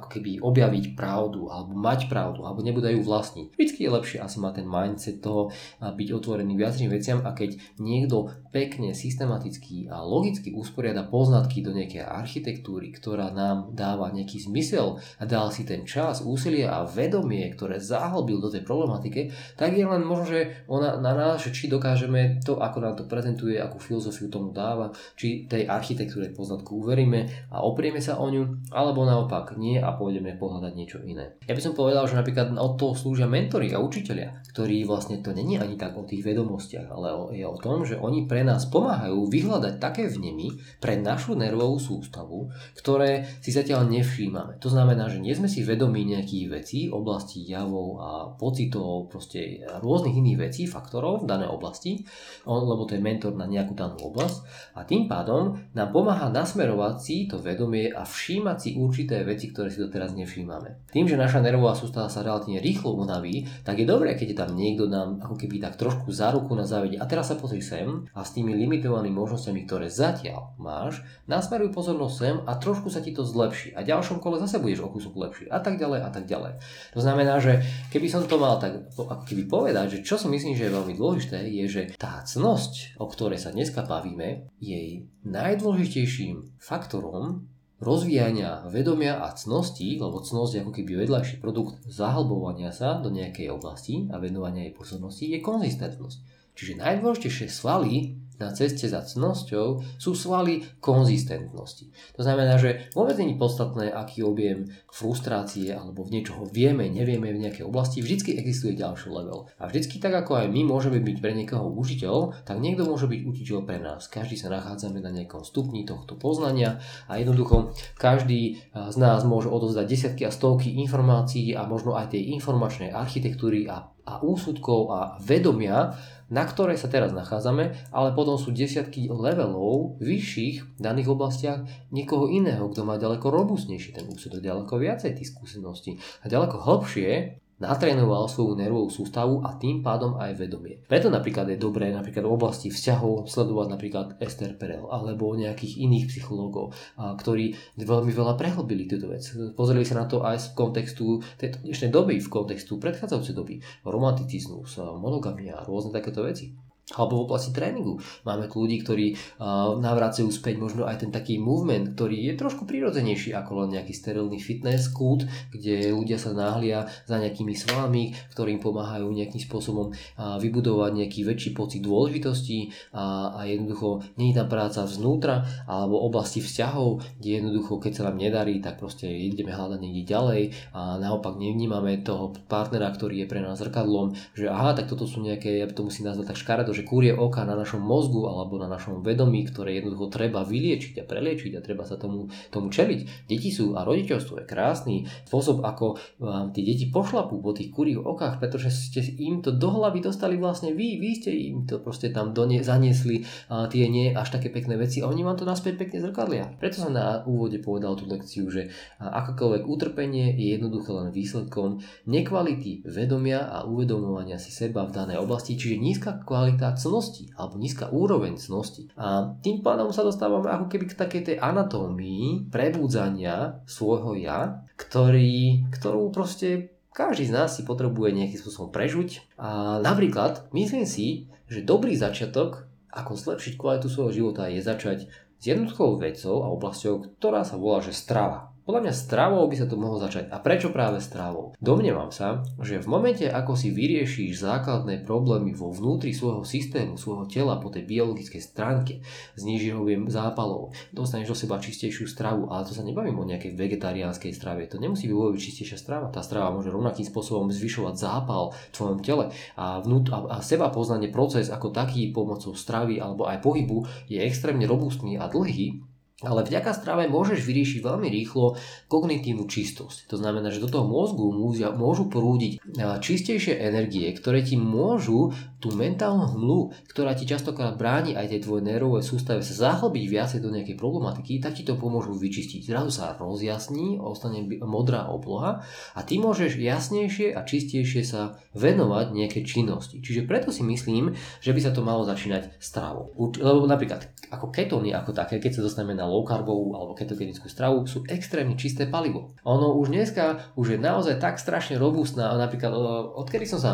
ako 0.00 0.06
keby 0.10 0.42
objaviť 0.42 0.98
pravdu 0.98 1.46
alebo 1.46 1.78
mať 1.78 2.10
pravdu 2.10 2.42
alebo 2.42 2.64
nebude 2.66 2.90
ju 2.90 3.02
vlastniť. 3.06 3.54
Vždycky 3.54 3.86
je 3.86 3.94
lepšie 3.94 4.18
asi 4.18 4.42
mať 4.42 4.62
ten 4.62 4.66
mindset 4.66 5.22
toho 5.22 5.54
a 5.78 5.94
byť 5.94 6.08
otvorený 6.10 6.58
viacerým 6.58 6.90
veciam 6.90 7.22
a 7.22 7.30
keď 7.30 7.54
niekto 7.78 8.32
pekne 8.50 8.90
systematicky 8.96 9.86
a 9.86 10.02
logicky 10.02 10.50
usporiada 10.50 11.06
poznatky 11.06 11.62
do 11.62 11.70
nejakej 11.70 12.02
architektúry, 12.02 12.90
ktorá 12.90 13.30
nám 13.30 13.76
dáva 13.78 14.10
nejaký 14.10 14.42
zmysel 14.42 14.98
a 15.20 15.24
dal 15.28 15.54
si 15.54 15.62
ten 15.62 15.86
čas, 15.86 16.24
úsilie 16.24 16.66
a 16.66 16.82
vedomie, 16.82 17.46
ktoré 17.54 17.78
zahlbil 17.78 18.42
do 18.42 18.50
tej 18.50 18.66
problematike, 18.66 19.30
tak 19.54 19.76
je 19.76 19.84
len 19.86 20.02
možno, 20.02 20.26
že 20.26 20.40
ona 20.66 20.98
na 20.98 21.12
nás, 21.14 21.44
či 21.44 21.70
dokážeme 21.70 22.42
to, 22.42 22.58
ako 22.58 22.78
nám 22.82 22.94
to 22.98 23.04
prezentuje, 23.06 23.60
akú 23.60 23.78
filozofiu 23.78 24.32
tomu 24.32 24.50
dáva, 24.50 24.87
či 25.16 25.48
tej 25.48 25.66
architektúre 25.66 26.30
poznatku 26.32 26.84
uveríme 26.84 27.50
a 27.52 27.64
oprieme 27.64 27.98
sa 27.98 28.20
o 28.20 28.26
ňu, 28.28 28.70
alebo 28.72 29.04
naopak 29.04 29.56
nie 29.56 29.80
a 29.80 29.94
pôjdeme 29.96 30.36
pohľadať 30.36 30.72
niečo 30.74 30.98
iné. 31.04 31.36
Ja 31.48 31.56
by 31.56 31.62
som 31.62 31.74
povedal, 31.74 32.04
že 32.06 32.18
napríklad 32.18 32.54
od 32.54 32.74
toho 32.76 32.94
slúžia 32.94 33.30
mentori 33.30 33.70
a 33.72 33.82
učiteľia, 33.82 34.44
ktorí 34.52 34.84
vlastne 34.84 35.20
to 35.20 35.32
není 35.32 35.58
ani 35.58 35.78
tak 35.78 35.96
o 35.96 36.06
tých 36.06 36.24
vedomostiach, 36.24 36.88
ale 36.88 37.34
je 37.36 37.46
o 37.46 37.58
tom, 37.58 37.84
že 37.84 37.98
oni 37.98 38.26
pre 38.26 38.42
nás 38.44 38.66
pomáhajú 38.68 39.28
vyhľadať 39.28 39.74
také 39.80 40.10
vnemy 40.10 40.58
pre 40.82 40.98
našu 40.98 41.38
nervovú 41.38 41.78
sústavu, 41.78 42.50
ktoré 42.76 43.26
si 43.40 43.50
zatiaľ 43.54 43.86
nevšímame. 43.88 44.60
To 44.60 44.68
znamená, 44.68 45.08
že 45.08 45.22
nie 45.22 45.34
sme 45.34 45.46
si 45.46 45.64
vedomí 45.64 46.04
nejakých 46.04 46.46
vecí, 46.50 46.80
oblasti 46.90 47.44
javov 47.46 47.88
a 47.98 48.10
pocitov, 48.34 49.10
proste 49.10 49.62
rôznych 49.80 50.16
iných 50.18 50.38
vecí, 50.38 50.62
faktorov 50.66 51.24
v 51.24 51.28
danej 51.30 51.50
oblasti, 51.50 52.04
lebo 52.44 52.84
to 52.84 52.94
je 52.94 53.02
mentor 53.02 53.34
na 53.34 53.46
nejakú 53.46 53.74
danú 53.74 53.98
oblasť 54.10 54.36
tým 54.84 55.08
pádom 55.08 55.56
nám 55.72 55.90
pomáha 55.94 56.28
nasmerovať 56.28 56.94
si 57.00 57.16
to 57.30 57.38
vedomie 57.40 57.88
a 57.88 58.04
všímať 58.04 58.56
si 58.58 58.70
určité 58.76 59.22
veci, 59.24 59.50
ktoré 59.50 59.72
si 59.72 59.80
doteraz 59.80 60.12
nevšímame. 60.12 60.90
Tým, 60.92 61.06
že 61.06 61.16
naša 61.16 61.40
nervová 61.40 61.72
sústava 61.72 62.10
sa 62.10 62.26
relatívne 62.26 62.60
rýchlo 62.60 62.98
unaví, 62.98 63.46
tak 63.64 63.80
je 63.80 63.86
dobré, 63.88 64.18
keď 64.18 64.26
je 64.34 64.38
tam 64.38 64.50
niekto 64.54 64.90
nám 64.90 65.22
ako 65.22 65.34
keby 65.38 65.62
tak 65.62 65.80
trošku 65.80 66.10
za 66.10 66.34
ruku 66.34 66.52
na 66.58 66.68
zavede 66.68 66.98
a 67.00 67.08
teraz 67.08 67.32
sa 67.32 67.38
pozri 67.38 67.62
sem 67.64 68.06
a 68.12 68.20
s 68.26 68.34
tými 68.34 68.52
limitovanými 68.54 69.14
možnosťami, 69.14 69.60
ktoré 69.64 69.86
zatiaľ 69.88 70.54
máš, 70.58 71.00
nasmeruj 71.30 71.70
pozornosť 71.72 72.14
sem 72.14 72.36
a 72.44 72.52
trošku 72.58 72.90
sa 72.90 73.00
ti 73.00 73.14
to 73.14 73.22
zlepší. 73.22 73.72
A 73.72 73.86
ďalšom 73.86 74.18
kole 74.18 74.40
zase 74.42 74.58
budeš 74.58 74.84
o 74.84 74.92
kúsok 74.92 75.14
lepší 75.16 75.44
a 75.48 75.62
tak 75.62 75.78
ďalej 75.78 76.00
a 76.04 76.10
tak 76.10 76.24
ďalej. 76.26 76.60
To 76.92 77.00
znamená, 77.00 77.38
že 77.38 77.62
keby 77.94 78.08
som 78.10 78.24
to 78.24 78.36
mal 78.40 78.58
tak 78.58 78.90
ako 78.96 79.24
keby 79.24 79.44
povedať, 79.48 80.00
že 80.00 80.04
čo 80.04 80.16
si 80.16 80.26
myslím, 80.26 80.58
že 80.58 80.68
je 80.68 80.76
veľmi 80.76 80.94
dôležité, 80.96 81.38
je, 81.46 81.64
že 81.68 81.82
tá 81.96 82.20
cnosť, 82.24 82.98
o 82.98 83.06
ktorej 83.06 83.40
sa 83.40 83.54
dneska 83.54 83.84
bavíme, 83.84 84.48
jej 84.68 84.90
najdôležitejším 85.24 86.60
faktorom 86.60 87.48
rozvíjania 87.78 88.66
vedomia 88.68 89.22
a 89.22 89.32
cnosti, 89.32 89.96
lebo 89.96 90.18
cnosť 90.18 90.52
je 90.52 90.62
ako 90.66 90.72
keby 90.74 90.92
vedľajší 91.06 91.36
produkt 91.38 91.78
zahlbovania 91.86 92.74
sa 92.74 92.98
do 92.98 93.08
nejakej 93.08 93.54
oblasti 93.54 94.10
a 94.10 94.18
venovania 94.18 94.66
jej 94.66 94.74
pozornosti, 94.74 95.30
je 95.30 95.38
konzistentnosť. 95.38 96.18
Čiže 96.58 96.82
najdôležitejšie 96.82 97.46
svaly 97.46 98.18
na 98.38 98.54
ceste 98.54 98.86
za 98.86 99.02
cnosťou 99.02 99.98
sú 99.98 100.14
svaly 100.14 100.64
konzistentnosti. 100.78 101.90
To 102.18 102.22
znamená, 102.22 102.58
že 102.58 102.90
vôbec 102.94 103.18
je 103.18 103.34
podstatné, 103.34 103.90
aký 103.90 104.22
objem 104.22 104.70
frustrácie 104.88 105.74
alebo 105.74 106.06
v 106.06 106.18
niečoho 106.18 106.46
vieme, 106.46 106.86
nevieme 106.86 107.30
v 107.34 107.42
nejakej 107.44 107.66
oblasti, 107.66 107.98
vždycky 108.00 108.38
existuje 108.38 108.78
ďalší 108.78 109.10
level. 109.10 109.50
A 109.58 109.66
vždycky 109.66 109.98
tak 109.98 110.14
ako 110.14 110.42
aj 110.42 110.46
my 110.48 110.62
môžeme 110.64 111.02
byť 111.02 111.16
pre 111.18 111.34
niekoho 111.34 111.66
užiteľ, 111.74 112.46
tak 112.46 112.62
niekto 112.62 112.86
môže 112.86 113.10
byť 113.10 113.20
učiteľ 113.26 113.58
pre 113.66 113.78
nás. 113.82 114.06
Každý 114.06 114.38
sa 114.38 114.48
nachádzame 114.54 115.02
na 115.02 115.10
nejakom 115.10 115.42
stupni 115.42 115.82
tohto 115.82 116.14
poznania 116.14 116.78
a 117.10 117.18
jednoducho 117.18 117.74
každý 117.98 118.62
z 118.72 118.96
nás 118.96 119.26
môže 119.26 119.50
odovzdať 119.50 119.86
desiatky 119.86 120.22
a 120.24 120.34
stovky 120.34 120.78
informácií 120.78 121.52
a 121.58 121.66
možno 121.66 121.98
aj 121.98 122.14
tej 122.14 122.32
informačnej 122.38 122.94
architektúry 122.94 123.66
a, 123.66 123.90
a 124.08 124.24
úsudkov 124.24 124.80
a 124.88 125.00
vedomia, 125.20 126.00
na 126.32 126.44
ktorej 126.48 126.80
sa 126.80 126.88
teraz 126.88 127.12
nachádzame, 127.12 127.92
ale 127.92 128.16
potom 128.16 128.40
sú 128.40 128.52
desiatky 128.52 129.12
levelov 129.12 130.00
vyšších 130.00 130.76
v 130.76 130.80
daných 130.80 131.12
oblastiach 131.12 131.68
niekoho 131.92 132.32
iného, 132.32 132.64
kto 132.72 132.88
má 132.88 132.96
ďaleko 132.96 133.28
robustnejší 133.28 133.92
ten 133.92 134.08
úsudok, 134.08 134.40
ďaleko 134.40 134.72
viacej 134.80 135.12
tých 135.16 135.32
skúseností 135.36 136.00
a 136.24 136.32
ďaleko 136.32 136.56
hlbšie 136.64 137.40
natrénoval 137.58 138.30
svoju 138.30 138.54
nervovú 138.54 138.86
sústavu 138.90 139.42
a 139.42 139.58
tým 139.58 139.82
pádom 139.82 140.14
aj 140.18 140.38
vedomie. 140.38 140.78
Preto 140.86 141.10
napríklad 141.10 141.50
je 141.50 141.58
dobré 141.58 141.90
napríklad 141.90 142.22
v 142.22 142.34
oblasti 142.34 142.70
vzťahov 142.70 143.26
sledovať 143.26 143.66
napríklad 143.66 144.06
Esther 144.22 144.54
Perel 144.54 144.86
alebo 144.86 145.34
nejakých 145.34 145.82
iných 145.82 146.06
psychológov, 146.06 146.74
ktorí 146.98 147.58
veľmi 147.78 148.14
veľa 148.14 148.38
prehlbili 148.38 148.86
túto 148.86 149.10
vec. 149.10 149.26
Pozreli 149.58 149.82
sa 149.82 149.98
na 149.98 150.06
to 150.06 150.22
aj 150.22 150.38
z 150.38 150.46
kontextu 150.54 151.18
tejto 151.34 151.66
dnešnej 151.66 151.90
doby, 151.90 152.22
v 152.22 152.28
kontextu 152.30 152.78
predchádzajúcej 152.78 153.34
doby, 153.34 153.58
romanticizmus, 153.82 154.78
monogamia 154.78 155.58
a 155.58 155.66
rôzne 155.66 155.90
takéto 155.90 156.22
veci 156.22 156.67
alebo 156.96 157.20
v 157.20 157.24
oblasti 157.28 157.52
tréningu. 157.52 158.00
Máme 158.24 158.48
tu 158.48 158.64
ľudí, 158.64 158.80
ktorí 158.80 159.06
uh, 159.12 159.76
navracajú 159.76 160.32
späť 160.32 160.56
možno 160.56 160.88
aj 160.88 161.04
ten 161.04 161.10
taký 161.12 161.36
movement, 161.36 161.92
ktorý 161.92 162.32
je 162.32 162.40
trošku 162.40 162.64
prirodzenejší 162.64 163.36
ako 163.36 163.64
len 163.64 163.76
nejaký 163.76 163.92
sterilný 163.92 164.40
fitness 164.40 164.88
kult, 164.88 165.28
kde 165.52 165.92
ľudia 165.92 166.16
sa 166.16 166.32
náhlia 166.32 166.88
za 167.04 167.20
nejakými 167.20 167.52
svalami, 167.52 168.16
ktorým 168.32 168.56
pomáhajú 168.64 169.04
nejakým 169.04 169.42
spôsobom 169.42 169.92
uh, 169.92 170.40
vybudovať 170.40 171.04
nejaký 171.04 171.20
väčší 171.28 171.50
pocit 171.52 171.84
dôležitosti 171.84 172.72
a, 172.96 173.36
a 173.36 173.40
jednoducho 173.44 174.16
nie 174.16 174.32
je 174.32 174.40
tam 174.40 174.48
práca 174.48 174.88
vznútra 174.88 175.44
alebo 175.68 176.00
oblasti 176.00 176.40
vzťahov, 176.40 177.04
kde 177.20 177.28
jednoducho 177.42 177.76
keď 177.76 177.92
sa 177.92 178.02
nám 178.08 178.16
nedarí, 178.16 178.64
tak 178.64 178.80
proste 178.80 179.10
ideme 179.10 179.52
hľadať 179.52 179.78
niekde 179.82 180.04
ďalej 180.08 180.42
a 180.72 180.96
naopak 180.96 181.36
nevnímame 181.36 182.00
toho 182.00 182.32
partnera, 182.48 182.88
ktorý 182.88 183.24
je 183.24 183.30
pre 183.30 183.44
nás 183.44 183.60
zrkadlom, 183.60 184.16
že 184.32 184.48
aha, 184.48 184.72
tak 184.72 184.88
toto 184.88 185.04
sú 185.04 185.20
nejaké, 185.20 185.60
ja 185.60 185.66
to 185.68 185.84
musím 185.84 186.08
nazvať 186.08 186.32
tak 186.32 186.38
škaredo, 186.40 186.77
pretože 186.78 186.94
kúrie 186.94 187.10
oka 187.10 187.42
na 187.42 187.58
našom 187.58 187.82
mozgu 187.82 188.30
alebo 188.30 188.54
na 188.54 188.70
našom 188.70 189.02
vedomí, 189.02 189.42
ktoré 189.50 189.82
jednoducho 189.82 190.14
treba 190.14 190.46
vyliečiť 190.46 191.02
a 191.02 191.08
preliečiť 191.10 191.58
a 191.58 191.64
treba 191.64 191.82
sa 191.82 191.98
tomu, 191.98 192.30
tomu 192.54 192.70
čeliť. 192.70 193.26
Deti 193.26 193.50
sú 193.50 193.74
a 193.74 193.82
rodičovstvo 193.82 194.38
je 194.38 194.46
krásny 194.46 194.96
spôsob, 195.26 195.66
ako 195.66 195.98
vám 196.22 196.54
tie 196.54 196.62
deti 196.62 196.86
pošlapú 196.86 197.42
po 197.42 197.50
tých 197.50 197.74
kúrich 197.74 197.98
okách, 197.98 198.38
pretože 198.38 198.70
ste 198.70 199.02
im 199.18 199.42
to 199.42 199.50
do 199.50 199.74
hlavy 199.74 199.98
dostali 199.98 200.38
vlastne 200.38 200.70
vy, 200.70 201.02
vy 201.02 201.10
ste 201.18 201.34
im 201.34 201.66
to 201.66 201.82
proste 201.82 202.14
tam 202.14 202.30
donie, 202.30 202.62
zaniesli 202.62 203.26
a 203.50 203.66
tie 203.66 203.90
nie 203.90 204.14
až 204.14 204.38
také 204.38 204.54
pekné 204.54 204.78
veci 204.78 205.02
a 205.02 205.10
oni 205.10 205.26
vám 205.26 205.34
to 205.34 205.50
naspäť 205.50 205.82
pekne 205.82 205.98
zrkadlia. 205.98 206.54
Preto 206.62 206.86
som 206.86 206.94
na 206.94 207.26
úvode 207.26 207.58
povedal 207.58 207.98
tú 207.98 208.06
lekciu, 208.06 208.46
že 208.54 208.70
akokoľvek 209.02 209.66
utrpenie 209.66 210.30
je 210.38 210.54
jednoducho 210.54 210.94
len 210.94 211.10
výsledkom 211.10 211.82
nekvality 212.06 212.86
vedomia 212.86 213.50
a 213.50 213.66
uvedomovania 213.66 214.38
si 214.38 214.54
seba 214.54 214.86
v 214.86 214.94
danej 214.94 215.18
oblasti, 215.18 215.58
čiže 215.58 215.82
nízka 215.82 216.22
kvalita 216.22 216.67
cnosti 216.74 217.30
alebo 217.38 217.56
nízka 217.56 217.88
úroveň 217.88 218.36
cnosti. 218.36 218.90
A 218.98 219.38
tým 219.40 219.62
pádom 219.62 219.94
sa 219.94 220.04
dostávame 220.04 220.50
ako 220.50 220.66
keby 220.68 220.90
k 220.90 220.98
takej 220.98 221.22
tej 221.24 221.36
anatómii 221.38 222.50
prebudzania 222.52 223.62
svojho 223.64 224.18
ja, 224.18 224.66
ktorý, 224.74 225.68
ktorú 225.72 226.10
proste 226.12 226.74
každý 226.92 227.30
z 227.30 227.34
nás 227.38 227.54
si 227.54 227.62
potrebuje 227.62 228.10
nejakým 228.10 228.42
spôsobom 228.42 228.74
prežuť. 228.74 229.22
A 229.38 229.78
napríklad 229.78 230.50
myslím 230.50 230.82
si, 230.82 231.30
že 231.46 231.62
dobrý 231.62 231.94
začiatok, 231.94 232.66
ako 232.90 233.14
zlepšiť 233.14 233.54
kvalitu 233.54 233.86
svojho 233.86 234.12
života, 234.12 234.50
je 234.50 234.58
začať 234.58 234.98
s 235.38 235.42
jednoduchou 235.46 236.02
vecou 236.02 236.42
a 236.42 236.50
oblasťou, 236.50 237.22
ktorá 237.22 237.46
sa 237.46 237.54
volá, 237.54 237.78
že 237.78 237.94
strava. 237.94 238.50
Podľa 238.68 238.84
mňa 238.84 239.00
stravou 239.00 239.48
by 239.48 239.56
sa 239.56 239.64
to 239.64 239.80
mohlo 239.80 239.96
začať. 239.96 240.28
A 240.28 240.44
prečo 240.44 240.68
práve 240.68 241.00
stravou? 241.00 241.56
Domnievam 241.56 242.12
sa, 242.12 242.44
že 242.60 242.84
v 242.84 242.90
momente, 242.92 243.24
ako 243.24 243.56
si 243.56 243.72
vyriešiš 243.72 244.44
základné 244.44 245.08
problémy 245.08 245.56
vo 245.56 245.72
vnútri 245.72 246.12
svojho 246.12 246.44
systému, 246.44 247.00
svojho 247.00 247.24
tela 247.32 247.56
po 247.64 247.72
tej 247.72 247.88
biologickej 247.88 248.44
stránke, 248.44 249.00
znižíš 249.40 249.72
objem 249.72 250.12
zápalov, 250.12 250.76
dostaneš 250.92 251.32
do 251.32 251.36
seba 251.40 251.56
čistejšiu 251.56 252.04
stravu, 252.04 252.52
ale 252.52 252.68
to 252.68 252.76
sa 252.76 252.84
nebavím 252.84 253.16
o 253.16 253.24
nejakej 253.24 253.56
vegetariánskej 253.56 254.36
strave. 254.36 254.68
To 254.68 254.76
nemusí 254.76 255.08
byť 255.08 255.16
vôbec 255.16 255.40
čistejšia 255.40 255.80
strava. 255.80 256.12
Tá 256.12 256.20
strava 256.20 256.52
môže 256.52 256.68
rovnakým 256.68 257.08
spôsobom 257.08 257.48
zvyšovať 257.48 257.96
zápal 257.96 258.52
v 258.52 258.72
tvojom 258.76 259.00
tele 259.00 259.32
a, 259.56 259.80
vnút, 259.80 260.12
a, 260.12 260.28
a 260.28 260.44
seba 260.44 260.68
poznanie 260.68 261.08
proces 261.08 261.48
ako 261.48 261.72
taký 261.72 262.12
pomocou 262.12 262.52
stravy 262.52 263.00
alebo 263.00 263.24
aj 263.32 263.40
pohybu 263.40 263.88
je 264.12 264.20
extrémne 264.20 264.68
robustný 264.68 265.16
a 265.16 265.24
dlhý 265.24 265.87
ale 266.18 266.42
vďaka 266.42 266.74
strave 266.74 267.06
môžeš 267.06 267.46
vyriešiť 267.46 267.78
veľmi 267.78 268.10
rýchlo 268.10 268.58
kognitívnu 268.90 269.46
čistosť. 269.46 270.10
To 270.10 270.18
znamená, 270.18 270.50
že 270.50 270.58
do 270.58 270.66
toho 270.66 270.82
mozgu 270.82 271.30
môžu 271.78 272.10
prúdiť 272.10 272.58
čistejšie 272.78 273.54
energie, 273.54 274.10
ktoré 274.10 274.42
ti 274.42 274.58
môžu 274.58 275.30
tú 275.62 275.74
mentálnu 275.74 276.38
hmlu, 276.38 276.74
ktorá 276.90 277.14
ti 277.14 277.26
častokrát 277.26 277.78
bráni 277.78 278.18
aj 278.18 278.34
tej 278.34 278.46
tvojej 278.46 278.66
nervovej 278.66 279.02
sústave 279.06 279.42
sa 279.46 279.54
zahlbiť 279.54 280.04
viacej 280.06 280.38
do 280.42 280.50
nejakej 280.54 280.78
problematiky, 280.78 281.38
tak 281.38 281.58
ti 281.58 281.62
to 281.62 281.78
pomôžu 281.78 282.14
vyčistiť. 282.14 282.66
Zrazu 282.66 282.90
sa 282.94 283.14
rozjasní, 283.18 283.98
ostane 284.02 284.42
modrá 284.62 285.06
obloha 285.10 285.62
a 285.94 286.00
ty 286.02 286.18
môžeš 286.18 286.58
jasnejšie 286.58 287.34
a 287.34 287.46
čistejšie 287.46 288.02
sa 288.02 288.38
venovať 288.58 289.14
nejakej 289.14 289.42
činnosti. 289.46 290.02
Čiže 290.02 290.26
preto 290.26 290.50
si 290.50 290.66
myslím, 290.66 291.14
že 291.42 291.50
by 291.54 291.60
sa 291.62 291.70
to 291.70 291.82
malo 291.82 292.02
začínať 292.06 292.58
stravou. 292.62 293.14
Lebo 293.38 293.66
napríklad 293.66 294.06
ako 294.30 294.50
ketóny 294.54 294.94
ako 294.94 295.14
také, 295.14 295.42
keď 295.42 295.58
sa 295.58 295.64
dostaneme 295.66 295.98
na 295.98 296.06
low 296.08 296.24
carbovú 296.24 296.72
alebo 296.72 296.96
ketogenickú 296.96 297.46
stravu, 297.46 297.84
sú 297.84 298.02
extrémne 298.08 298.56
čisté 298.56 298.88
palivo. 298.88 299.36
Ono 299.44 299.76
už 299.76 299.92
dneska 299.92 300.56
už 300.56 300.74
je 300.74 300.78
naozaj 300.80 301.20
tak 301.20 301.36
strašne 301.36 301.76
robustná, 301.76 302.32
napríklad 302.34 302.72
odkedy 303.14 303.44
som 303.44 303.60
sa 303.60 303.72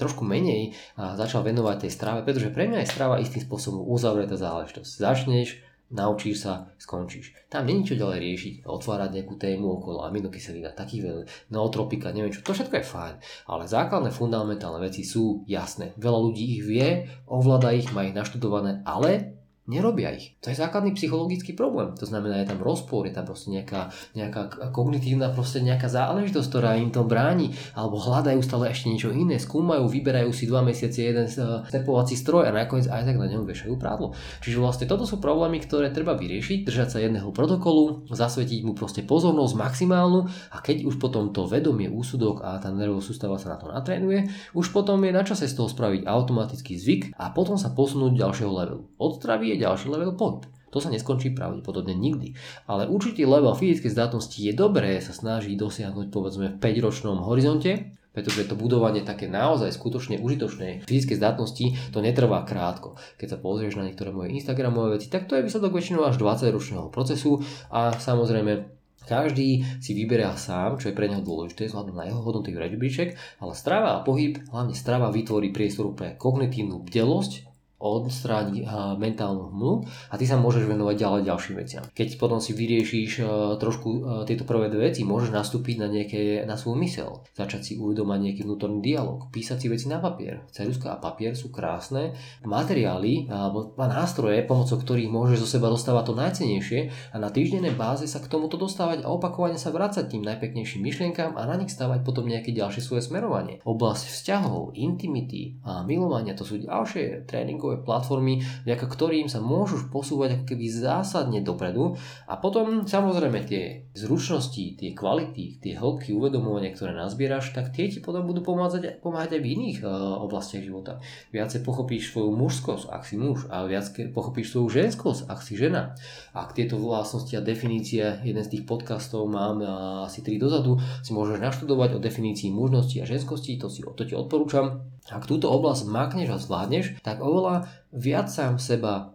trošku 0.00 0.24
menej 0.24 0.72
začal 0.96 1.44
venovať 1.44 1.86
tej 1.86 1.92
strave, 1.92 2.20
pretože 2.24 2.48
pre 2.50 2.66
mňa 2.66 2.82
je 2.82 2.92
strava 2.92 3.20
istým 3.20 3.44
spôsobom 3.44 3.84
uzavretá 3.84 4.40
záležitosť. 4.40 4.90
Začneš, 4.96 5.60
naučíš 5.92 6.48
sa, 6.48 6.72
skončíš. 6.80 7.36
Tam 7.52 7.68
není 7.68 7.84
čo 7.84 8.00
ďalej 8.00 8.24
riešiť, 8.24 8.54
otvárať 8.64 9.12
nejakú 9.12 9.36
tému 9.36 9.76
okolo 9.76 10.08
aminokyselín 10.08 10.64
a 10.64 10.72
takých 10.72 11.28
nootropika, 11.52 12.16
neviem 12.16 12.32
čo, 12.32 12.40
to 12.40 12.56
všetko 12.56 12.80
je 12.80 12.88
fajn, 12.88 13.14
ale 13.52 13.68
základné 13.68 14.08
fundamentálne 14.08 14.80
veci 14.80 15.04
sú 15.04 15.44
jasné. 15.44 15.92
Veľa 16.00 16.18
ľudí 16.32 16.56
ich 16.56 16.64
vie, 16.64 17.12
ovláda 17.28 17.76
ich, 17.76 17.92
má 17.92 18.08
ich 18.08 18.16
naštudované, 18.16 18.80
ale 18.88 19.41
Nerobia 19.62 20.10
ich. 20.10 20.34
To 20.42 20.50
je 20.50 20.58
základný 20.58 20.90
psychologický 20.98 21.54
problém. 21.54 21.94
To 21.94 22.02
znamená, 22.02 22.42
je 22.42 22.50
tam 22.50 22.58
rozpor, 22.58 23.06
je 23.06 23.14
tam 23.14 23.22
proste 23.22 23.54
nejaká, 23.54 23.94
nejaká 24.10 24.74
kognitívna 24.74 25.30
proste 25.30 25.62
nejaká 25.62 25.86
záležitosť, 25.86 26.48
ktorá 26.50 26.74
im 26.82 26.90
to 26.90 27.06
bráni, 27.06 27.54
alebo 27.78 27.94
hľadajú 27.94 28.42
stále 28.42 28.74
ešte 28.74 28.90
niečo 28.90 29.14
iné, 29.14 29.38
skúmajú, 29.38 29.86
vyberajú 29.86 30.34
si 30.34 30.50
dva 30.50 30.66
mesiace 30.66 31.06
jeden 31.06 31.30
uh, 31.38 31.62
stepovací 31.70 32.18
stroj 32.18 32.50
a 32.50 32.50
nakoniec 32.50 32.90
aj 32.90 33.06
tak 33.06 33.14
na 33.14 33.30
ňom 33.30 33.46
vešajú 33.46 33.78
prádlo. 33.78 34.18
Čiže 34.42 34.58
vlastne 34.58 34.90
toto 34.90 35.06
sú 35.06 35.22
problémy, 35.22 35.62
ktoré 35.62 35.94
treba 35.94 36.18
vyriešiť, 36.18 36.66
držať 36.66 36.88
sa 36.90 36.98
jedného 36.98 37.30
protokolu, 37.30 38.10
zasvetiť 38.10 38.66
mu 38.66 38.74
proste 38.74 39.06
pozornosť 39.06 39.54
maximálnu 39.54 40.26
a 40.50 40.58
keď 40.58 40.90
už 40.90 40.98
potom 40.98 41.30
to 41.30 41.46
vedomie, 41.46 41.86
úsudok 41.86 42.42
a 42.42 42.58
tá 42.58 42.74
nervová 42.74 42.98
sústava 42.98 43.38
sa 43.38 43.54
na 43.54 43.62
to 43.62 43.70
natrénuje, 43.70 44.26
už 44.58 44.74
potom 44.74 44.98
je 45.06 45.14
na 45.14 45.22
čase 45.22 45.46
z 45.46 45.54
toho 45.54 45.70
spraviť 45.70 46.02
automatický 46.02 46.74
zvyk 46.74 47.02
a 47.14 47.30
potom 47.30 47.54
sa 47.54 47.70
posunúť 47.70 48.18
ďalšieho 48.18 48.50
levelu. 48.50 48.90
Od 48.98 49.22
ďalší 49.62 49.86
level 49.86 50.18
pohyb. 50.18 50.42
To 50.72 50.80
sa 50.80 50.88
neskončí 50.88 51.36
pravdepodobne 51.36 51.92
nikdy. 51.92 52.32
Ale 52.64 52.88
určitý 52.88 53.28
level 53.28 53.52
fyzickej 53.52 53.92
zdatnosti 53.92 54.38
je 54.40 54.52
dobré 54.56 54.98
sa 55.04 55.12
snažiť 55.12 55.52
dosiahnuť 55.54 56.06
povedzme 56.08 56.56
v 56.56 56.60
5-ročnom 56.60 57.20
horizonte, 57.20 57.92
pretože 58.12 58.48
to 58.48 58.56
budovanie 58.56 59.04
také 59.04 59.28
naozaj 59.28 59.72
skutočne 59.72 60.20
užitočnej 60.20 60.84
fyzickej 60.84 61.16
zdatnosti 61.16 61.66
to 61.92 61.98
netrvá 62.00 62.44
krátko. 62.44 62.96
Keď 63.20 63.36
sa 63.36 63.38
pozrieš 63.40 63.76
na 63.76 63.88
niektoré 63.88 64.12
moje 64.12 64.32
Instagramové 64.32 64.96
veci, 65.00 65.12
tak 65.12 65.28
to 65.28 65.36
je 65.36 65.44
výsledok 65.44 65.76
väčšinou 65.76 66.08
až 66.08 66.20
20-ročného 66.20 66.88
procesu 66.88 67.40
a 67.68 67.92
samozrejme 67.92 68.80
každý 69.02 69.66
si 69.82 69.92
vyberá 69.98 70.38
sám, 70.38 70.78
čo 70.78 70.88
je 70.88 70.96
pre 70.96 71.10
neho 71.10 71.26
dôležité, 71.26 71.66
vzhľadom 71.66 71.98
na 71.98 72.06
jeho 72.06 72.22
hodnoty 72.22 72.54
rebríček, 72.54 73.18
ale 73.42 73.52
strava 73.58 73.98
a 73.98 74.02
pohyb, 74.06 74.38
hlavne 74.54 74.78
strava 74.78 75.10
vytvorí 75.10 75.50
priestor 75.50 75.90
pre 75.92 76.14
kognitívnu 76.14 76.86
bdelosť, 76.86 77.51
odstrániť 77.82 78.64
mentálnu 78.96 79.50
hmlu 79.50 79.72
a 80.08 80.14
ty 80.14 80.24
sa 80.24 80.38
môžeš 80.38 80.70
venovať 80.70 80.96
ďalej 80.96 81.22
ďalším 81.26 81.54
veciam. 81.58 81.84
Keď 81.90 82.08
potom 82.22 82.38
si 82.38 82.54
vyriešiš 82.54 83.10
e, 83.18 83.24
trošku 83.58 83.88
e, 83.88 84.00
tieto 84.28 84.46
prvé 84.46 84.70
dve 84.70 84.90
veci, 84.90 85.02
môžeš 85.02 85.30
nastúpiť 85.34 85.76
na, 85.82 85.88
nejaké, 85.90 86.44
na 86.44 86.58
svoj 86.58 86.78
mysel, 86.82 87.24
začať 87.32 87.60
si 87.62 87.72
uvedomať 87.78 88.18
nejaký 88.18 88.42
vnútorný 88.44 88.84
dialog, 88.84 89.30
písať 89.30 89.58
si 89.58 89.66
veci 89.70 89.86
na 89.88 90.02
papier. 90.02 90.44
Ceruska 90.50 90.94
a 90.94 91.00
papier 91.00 91.32
sú 91.38 91.54
krásne 91.54 92.12
materiály 92.42 93.30
alebo 93.30 93.72
nástroje, 93.78 94.44
pomocou 94.44 94.76
ktorých 94.78 95.10
môžeš 95.10 95.38
zo 95.46 95.48
seba 95.58 95.70
dostávať 95.70 96.04
to 96.10 96.14
najcenejšie 96.18 96.80
a 97.14 97.16
na 97.18 97.30
týždennej 97.30 97.74
báze 97.74 98.04
sa 98.10 98.18
k 98.18 98.28
tomuto 98.28 98.58
dostávať 98.58 99.06
a 99.06 99.10
opakovane 99.10 99.56
sa 99.56 99.70
vrácať 99.70 100.10
tým 100.10 100.26
najpeknejším 100.26 100.82
myšlienkam 100.82 101.38
a 101.38 101.46
na 101.46 101.56
nich 101.56 101.70
stavať 101.70 102.02
potom 102.02 102.26
nejaké 102.26 102.50
ďalšie 102.50 102.82
svoje 102.82 103.06
smerovanie. 103.06 103.62
Oblasť 103.62 104.10
vzťahov, 104.10 104.74
intimity 104.74 105.62
a 105.62 105.86
milovania 105.86 106.34
to 106.34 106.42
sú 106.42 106.58
ďalšie 106.58 107.24
tréningové 107.30 107.71
tréningové 107.72 107.84
platformy, 107.84 108.44
vďaka 108.68 108.86
ktorým 108.86 109.26
sa 109.28 109.40
môžu 109.40 109.88
posúvať 109.88 110.40
ako 110.40 110.44
keby 110.52 110.66
zásadne 110.68 111.40
dopredu 111.40 111.96
a 112.28 112.36
potom 112.36 112.84
samozrejme 112.84 113.44
tie 113.48 113.88
zručnosti, 113.96 114.76
tie 114.76 114.90
kvality, 114.92 115.60
tie 115.60 115.76
hĺbky 115.76 116.12
uvedomovania, 116.12 116.76
ktoré 116.76 116.92
nazbieraš, 116.92 117.52
tak 117.56 117.72
tie 117.72 117.88
ti 117.88 118.04
potom 118.04 118.28
budú 118.28 118.44
pomáhať, 118.44 119.00
pomáhať 119.00 119.36
aj 119.38 119.40
v 119.40 119.50
iných 119.56 119.78
uh, 119.84 120.20
oblastiach 120.20 120.64
života. 120.64 121.00
Viacej 121.32 121.64
pochopíš 121.64 122.12
svoju 122.12 122.32
mužskosť, 122.36 122.84
ak 122.92 123.02
si 123.04 123.16
muž, 123.16 123.48
a 123.48 123.64
viac 123.64 123.88
pochopíš 124.12 124.56
svoju 124.56 124.68
ženskosť, 124.68 125.28
ak 125.28 125.40
si 125.40 125.56
žena. 125.56 125.96
Ak 126.32 126.56
tieto 126.56 126.80
vlastnosti 126.80 127.32
a 127.36 127.44
definície, 127.44 128.20
jeden 128.24 128.42
z 128.44 128.58
tých 128.58 128.64
podcastov 128.64 129.28
mám 129.28 129.60
uh, 129.60 129.68
asi 130.08 130.24
3 130.24 130.40
dozadu, 130.40 130.80
si 131.04 131.12
môžeš 131.12 131.40
naštudovať 131.40 131.96
o 131.96 132.02
definícii 132.02 132.48
mužnosti 132.52 132.96
a 133.00 133.08
ženskosti, 133.08 133.60
to, 133.60 133.68
si, 133.68 133.84
to 133.84 134.02
ti 134.04 134.14
odporúčam. 134.16 134.92
Ak 135.10 135.26
túto 135.26 135.50
oblasť 135.50 135.90
makneš 135.90 136.28
a 136.30 136.38
zvládneš, 136.38 137.02
tak 137.02 137.18
oveľa 137.18 137.61
viac 137.92 138.32
sám 138.32 138.56
seba 138.56 139.12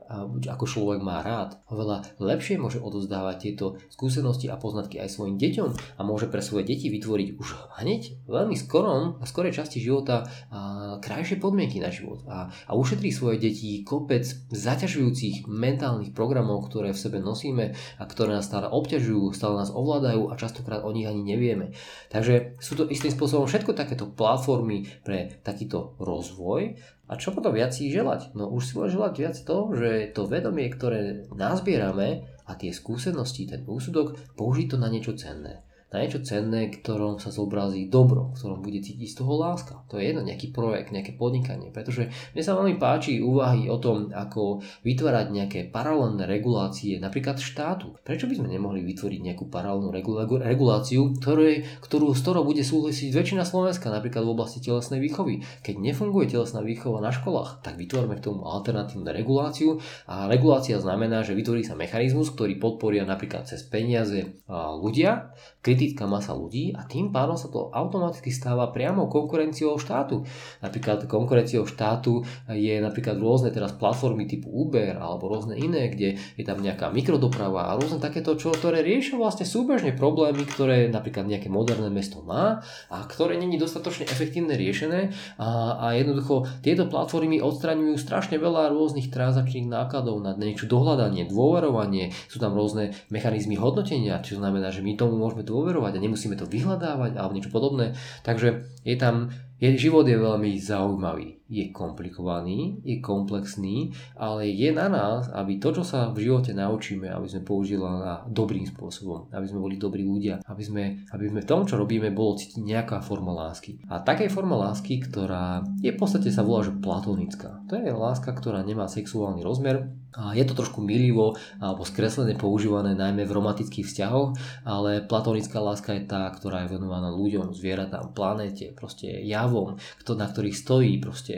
ako 0.48 0.66
človek 0.70 1.00
má 1.04 1.20
rád, 1.20 1.60
oveľa 1.68 2.16
lepšie 2.22 2.56
môže 2.56 2.80
odozdávať 2.80 3.36
tieto 3.42 3.66
skúsenosti 3.92 4.48
a 4.48 4.56
poznatky 4.56 5.02
aj 5.02 5.12
svojim 5.12 5.36
deťom 5.36 6.00
a 6.00 6.02
môže 6.06 6.32
pre 6.32 6.40
svoje 6.40 6.70
deti 6.72 6.88
vytvoriť 6.88 7.30
už 7.36 7.48
hneď 7.84 8.24
veľmi 8.30 8.56
skorom 8.56 9.20
a 9.20 9.24
skorej 9.28 9.58
časti 9.60 9.84
života 9.84 10.24
a, 10.48 10.98
krajšie 11.04 11.42
podmienky 11.44 11.84
na 11.84 11.92
život. 11.92 12.24
A, 12.30 12.48
a 12.48 12.72
ušetrí 12.78 13.12
svoje 13.12 13.42
deti 13.42 13.84
kopec 13.84 14.24
zaťažujúcich 14.54 15.50
mentálnych 15.50 16.16
programov, 16.16 16.72
ktoré 16.72 16.96
v 16.96 17.02
sebe 17.02 17.20
nosíme 17.20 17.76
a 18.00 18.04
ktoré 18.08 18.40
nás 18.40 18.48
stále 18.48 18.72
obťažujú, 18.72 19.36
stále 19.36 19.60
nás 19.60 19.74
ovládajú 19.74 20.32
a 20.32 20.40
častokrát 20.40 20.88
o 20.88 20.94
nich 20.96 21.10
ani 21.10 21.26
nevieme. 21.26 21.76
Takže 22.08 22.56
sú 22.64 22.80
to 22.80 22.88
istým 22.88 23.12
spôsobom 23.12 23.50
všetko 23.50 23.76
takéto 23.76 24.08
platformy 24.08 24.88
pre 25.04 25.44
takýto 25.44 26.00
rozvoj 26.00 26.80
a 27.08 27.16
čo 27.16 27.32
potom 27.32 27.56
viac 27.56 27.72
si 27.72 27.88
želať? 27.88 28.36
No 28.36 28.52
už 28.52 28.64
si 28.68 28.74
môžeš 28.76 28.96
želať 29.00 29.14
viac 29.20 29.36
to, 29.40 29.58
že 29.76 29.90
to 30.12 30.28
vedomie, 30.28 30.68
ktoré 30.68 31.28
nazbierame 31.32 32.28
a 32.44 32.52
tie 32.56 32.76
skúsenosti, 32.76 33.48
ten 33.48 33.64
úsudok, 33.64 34.20
použiť 34.36 34.76
to 34.76 34.78
na 34.80 34.92
niečo 34.92 35.16
cenné. 35.16 35.67
Na 35.88 36.04
niečo 36.04 36.20
cenné, 36.20 36.68
ktorom 36.68 37.16
sa 37.16 37.32
zobrazí 37.32 37.88
dobro, 37.88 38.36
v 38.36 38.36
ktorom 38.36 38.60
bude 38.60 38.84
cítiť 38.84 39.08
z 39.08 39.18
toho 39.24 39.40
láska. 39.40 39.88
To 39.88 39.96
je 39.96 40.12
jedno, 40.12 40.20
nejaký 40.20 40.52
projekt, 40.52 40.92
nejaké 40.92 41.16
podnikanie, 41.16 41.72
pretože 41.72 42.12
mne 42.36 42.44
sa 42.44 42.60
veľmi 42.60 42.76
páči 42.76 43.24
úvahy 43.24 43.72
o 43.72 43.80
tom, 43.80 44.12
ako 44.12 44.60
vytvárať 44.84 45.28
nejaké 45.32 45.60
paralelné 45.72 46.28
regulácie, 46.28 47.00
napríklad 47.00 47.40
štátu. 47.40 47.96
Prečo 48.04 48.28
by 48.28 48.36
sme 48.36 48.52
nemohli 48.52 48.84
vytvoriť 48.84 49.20
nejakú 49.32 49.48
paralelnú 49.48 49.96
reguláciu, 50.44 51.16
ktoré, 51.24 51.64
ktorú, 51.80 52.12
z 52.12 52.20
ktorou 52.20 52.44
bude 52.44 52.68
súhlasiť 52.68 53.16
väčšina 53.16 53.48
Slovenska, 53.48 53.88
napríklad 53.88 54.28
v 54.28 54.34
oblasti 54.36 54.60
telesnej 54.60 55.00
výchovy. 55.00 55.48
Keď 55.64 55.76
nefunguje 55.80 56.28
telesná 56.28 56.60
výchova 56.60 57.00
na 57.00 57.16
školách, 57.16 57.64
tak 57.64 57.80
vytvoríme 57.80 58.20
k 58.20 58.28
tomu 58.28 58.44
alternatívnu 58.44 59.08
reguláciu 59.08 59.80
a 60.04 60.28
regulácia 60.28 60.76
znamená, 60.84 61.24
že 61.24 61.32
vytvorí 61.32 61.64
sa 61.64 61.80
mechanizmus, 61.80 62.36
ktorý 62.36 62.60
podporia 62.60 63.08
napríklad 63.08 63.48
cez 63.48 63.64
peniaze 63.64 64.44
ľudia, 64.52 65.32
kritická 65.78 66.10
masa 66.10 66.34
ľudí 66.34 66.74
a 66.74 66.90
tým 66.90 67.14
pádom 67.14 67.38
sa 67.38 67.54
to 67.54 67.70
automaticky 67.70 68.34
stáva 68.34 68.74
priamo 68.74 69.06
konkurenciou 69.06 69.78
štátu. 69.78 70.26
Napríklad 70.66 71.06
konkurenciou 71.06 71.70
štátu 71.70 72.26
je 72.50 72.82
napríklad 72.82 73.22
rôzne 73.22 73.54
teraz 73.54 73.78
platformy 73.78 74.26
typu 74.26 74.50
Uber 74.50 74.98
alebo 74.98 75.30
rôzne 75.30 75.54
iné, 75.54 75.94
kde 75.94 76.18
je 76.18 76.44
tam 76.44 76.66
nejaká 76.66 76.90
mikrodoprava 76.90 77.70
a 77.70 77.78
rôzne 77.78 78.02
takéto, 78.02 78.34
čo, 78.34 78.50
ktoré 78.58 78.82
riešia 78.82 79.22
vlastne 79.22 79.46
súbežne 79.46 79.94
problémy, 79.94 80.50
ktoré 80.50 80.90
napríklad 80.90 81.30
nejaké 81.30 81.54
moderné 81.54 81.94
mesto 81.94 82.26
má 82.26 82.66
a 82.90 82.98
ktoré 83.06 83.38
není 83.38 83.62
dostatočne 83.62 84.10
efektívne 84.10 84.58
riešené 84.58 85.14
a, 85.38 85.78
a 85.78 85.86
jednoducho 85.94 86.50
tieto 86.66 86.90
platformy 86.90 87.38
odstraňujú 87.38 88.02
strašne 88.02 88.42
veľa 88.42 88.74
rôznych 88.74 89.14
transakčných 89.14 89.70
nákladov 89.70 90.26
na 90.26 90.34
niečo 90.34 90.66
dohľadanie, 90.66 91.30
dôverovanie, 91.30 92.10
sú 92.26 92.42
tam 92.42 92.58
rôzne 92.58 92.98
mechanizmy 93.14 93.54
hodnotenia, 93.60 94.24
čo 94.26 94.42
znamená, 94.42 94.74
že 94.74 94.82
my 94.82 94.98
tomu 94.98 95.20
môžeme 95.20 95.44
dôverovať 95.44 95.67
a 95.74 96.00
nemusíme 96.00 96.40
to 96.40 96.48
vyhľadávať 96.48 97.18
alebo 97.18 97.36
niečo 97.36 97.52
podobné. 97.52 97.98
Takže 98.24 98.68
je 98.88 98.96
tam 98.96 99.34
je, 99.58 99.74
život 99.76 100.06
je 100.06 100.18
veľmi 100.18 100.54
zaujímavý. 100.62 101.37
Je 101.48 101.72
komplikovaný, 101.72 102.84
je 102.84 103.00
komplexný, 103.00 103.96
ale 104.20 104.52
je 104.52 104.70
na 104.76 104.92
nás, 104.92 105.32
aby 105.32 105.64
to, 105.64 105.72
čo 105.80 105.84
sa 105.88 106.12
v 106.12 106.28
živote 106.28 106.52
naučíme, 106.52 107.08
aby 107.08 107.28
sme 107.28 107.48
použili 107.48 107.80
na 107.80 108.28
dobrým 108.28 108.68
spôsobom, 108.68 109.32
aby 109.32 109.48
sme 109.48 109.64
boli 109.64 109.80
dobrí 109.80 110.04
ľudia, 110.04 110.44
aby 110.44 110.64
sme, 110.64 110.84
aby 111.08 111.26
sme 111.32 111.40
v 111.44 111.50
tom, 111.50 111.64
čo 111.64 111.80
robíme, 111.80 112.12
bolo 112.12 112.36
cítiť 112.36 112.60
nejaká 112.60 113.00
forma 113.00 113.32
lásky. 113.32 113.80
A 113.88 114.04
takej 114.04 114.28
forma 114.28 114.60
lásky, 114.60 115.00
ktorá 115.00 115.64
je 115.80 115.96
v 115.96 116.00
podstate 116.00 116.30
sa 116.36 116.44
volá, 116.44 116.68
že 116.68 116.76
platonická. 116.76 117.64
To 117.72 117.80
je 117.80 117.96
láska, 117.96 118.36
ktorá 118.36 118.60
nemá 118.68 118.92
sexuálny 118.92 119.40
rozmer, 119.40 119.88
a 120.18 120.34
je 120.34 120.42
to 120.50 120.58
trošku 120.58 120.82
milivo 120.82 121.38
alebo 121.62 121.86
skreslené 121.86 122.34
používané 122.34 122.98
najmä 122.98 123.30
v 123.30 123.36
romantických 123.38 123.86
vzťahoch, 123.86 124.34
ale 124.66 125.06
platonická 125.06 125.62
láska 125.62 125.94
je 125.94 126.10
tá, 126.10 126.26
ktorá 126.34 126.66
je 126.66 126.74
venovaná 126.74 127.14
ľuďom, 127.14 127.54
zvieratám, 127.54 128.18
planéte, 128.18 128.74
proste 128.74 129.06
javom, 129.30 129.78
na 130.18 130.26
ktorých 130.26 130.58
stojí 130.58 130.98
proste 130.98 131.37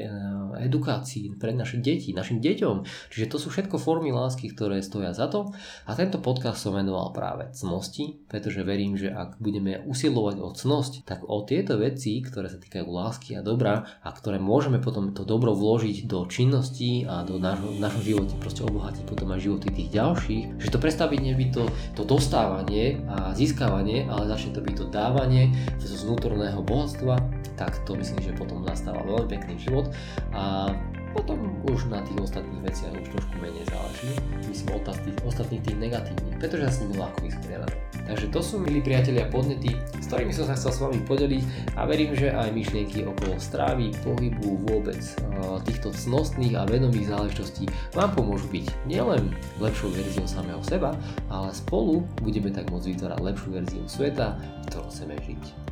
edukácii 0.59 1.35
pre 1.39 1.55
naše 1.55 1.79
deti, 1.79 2.11
našim 2.11 2.39
deťom. 2.39 2.83
Čiže 3.11 3.29
to 3.31 3.37
sú 3.39 3.47
všetko 3.49 3.79
formy 3.79 4.11
lásky, 4.11 4.51
ktoré 4.51 4.83
stoja 4.83 5.15
za 5.15 5.31
to. 5.31 5.51
A 5.87 5.95
tento 5.95 6.19
podcast 6.19 6.61
som 6.61 6.75
venoval 6.75 7.15
práve 7.15 7.49
cnosti, 7.55 8.19
pretože 8.27 8.63
verím, 8.63 8.99
že 8.99 9.11
ak 9.11 9.39
budeme 9.39 9.81
usilovať 9.83 10.37
o 10.43 10.49
cnosť, 10.51 10.93
tak 11.07 11.25
o 11.25 11.43
tieto 11.43 11.79
veci, 11.79 12.19
ktoré 12.19 12.51
sa 12.51 12.59
týkajú 12.59 12.85
lásky 12.85 13.39
a 13.39 13.45
dobra 13.45 13.87
a 14.03 14.09
ktoré 14.11 14.37
môžeme 14.37 14.79
potom 14.79 15.15
to 15.15 15.23
dobro 15.23 15.55
vložiť 15.55 16.05
do 16.05 16.27
činnosti 16.27 17.03
a 17.07 17.23
do 17.23 17.39
nášho, 17.39 17.99
živote 17.99 18.31
proste 18.39 18.63
obohatiť 18.63 19.03
potom 19.03 19.35
aj 19.35 19.43
životy 19.43 19.67
tých 19.75 19.91
ďalších, 19.91 20.43
že 20.61 20.71
to 20.71 20.79
prestaví 20.79 21.19
nebyť 21.19 21.49
to, 21.51 21.63
to 21.99 22.03
dostávanie 22.07 23.03
a 23.11 23.35
získavanie, 23.35 24.07
ale 24.07 24.29
začne 24.29 24.55
to 24.55 24.63
byť 24.63 24.75
to 24.79 24.85
dávanie 24.87 25.51
z 25.77 25.91
vnútorného 26.07 26.63
bohatstva, 26.63 27.19
tak 27.59 27.75
to 27.83 27.91
myslím, 27.99 28.23
že 28.23 28.37
potom 28.39 28.63
nastáva 28.63 29.03
veľmi 29.03 29.27
pekný 29.27 29.59
život 29.59 29.88
a 30.33 30.73
potom 31.13 31.57
už 31.65 31.89
na 31.89 32.05
tých 32.05 32.21
ostatných 32.21 32.61
veciach 32.69 32.93
už 32.93 33.07
trošku 33.17 33.35
menej 33.41 33.65
záleží, 33.65 34.13
myslím 34.45 34.69
ostatných, 34.77 35.17
ostatných 35.25 35.63
tých 35.65 35.77
negatívnych, 35.81 36.37
pretože 36.37 36.69
sa 36.69 36.73
s 36.73 36.81
nimi 36.85 36.95
ľahko 37.01 37.19
vysporiadať. 37.25 37.71
Takže 38.09 38.25
to 38.33 38.41
sú 38.41 38.55
milí 38.61 38.81
priatelia 38.81 39.25
podnety, 39.29 39.73
s 40.01 40.05
ktorými 40.09 40.33
som 40.33 40.49
sa 40.49 40.57
chcel 40.57 40.71
s 40.73 40.81
vami 40.81 40.99
podeliť 41.05 41.43
a 41.77 41.85
verím, 41.85 42.13
že 42.13 42.33
aj 42.33 42.49
myšlienky 42.53 43.05
okolo 43.05 43.37
strávy, 43.41 43.93
pohybu, 44.01 44.65
vôbec 44.69 45.01
eh, 45.01 45.57
týchto 45.65 45.93
cnostných 45.93 46.57
a 46.57 46.65
vedomých 46.65 47.09
záležitostí 47.09 47.69
vám 47.93 48.13
pomôžu 48.13 48.49
byť 48.49 48.65
nielen 48.85 49.33
lepšou 49.61 49.93
verziou 49.93 50.25
samého 50.29 50.61
seba, 50.65 50.93
ale 51.29 51.53
spolu 51.53 52.05
budeme 52.21 52.53
tak 52.53 52.69
môcť 52.69 52.97
vytvárať 52.97 53.19
lepšiu 53.21 53.49
verziu 53.53 53.83
sveta, 53.85 54.37
ktorú 54.69 54.89
chceme 54.89 55.17
žiť. 55.25 55.68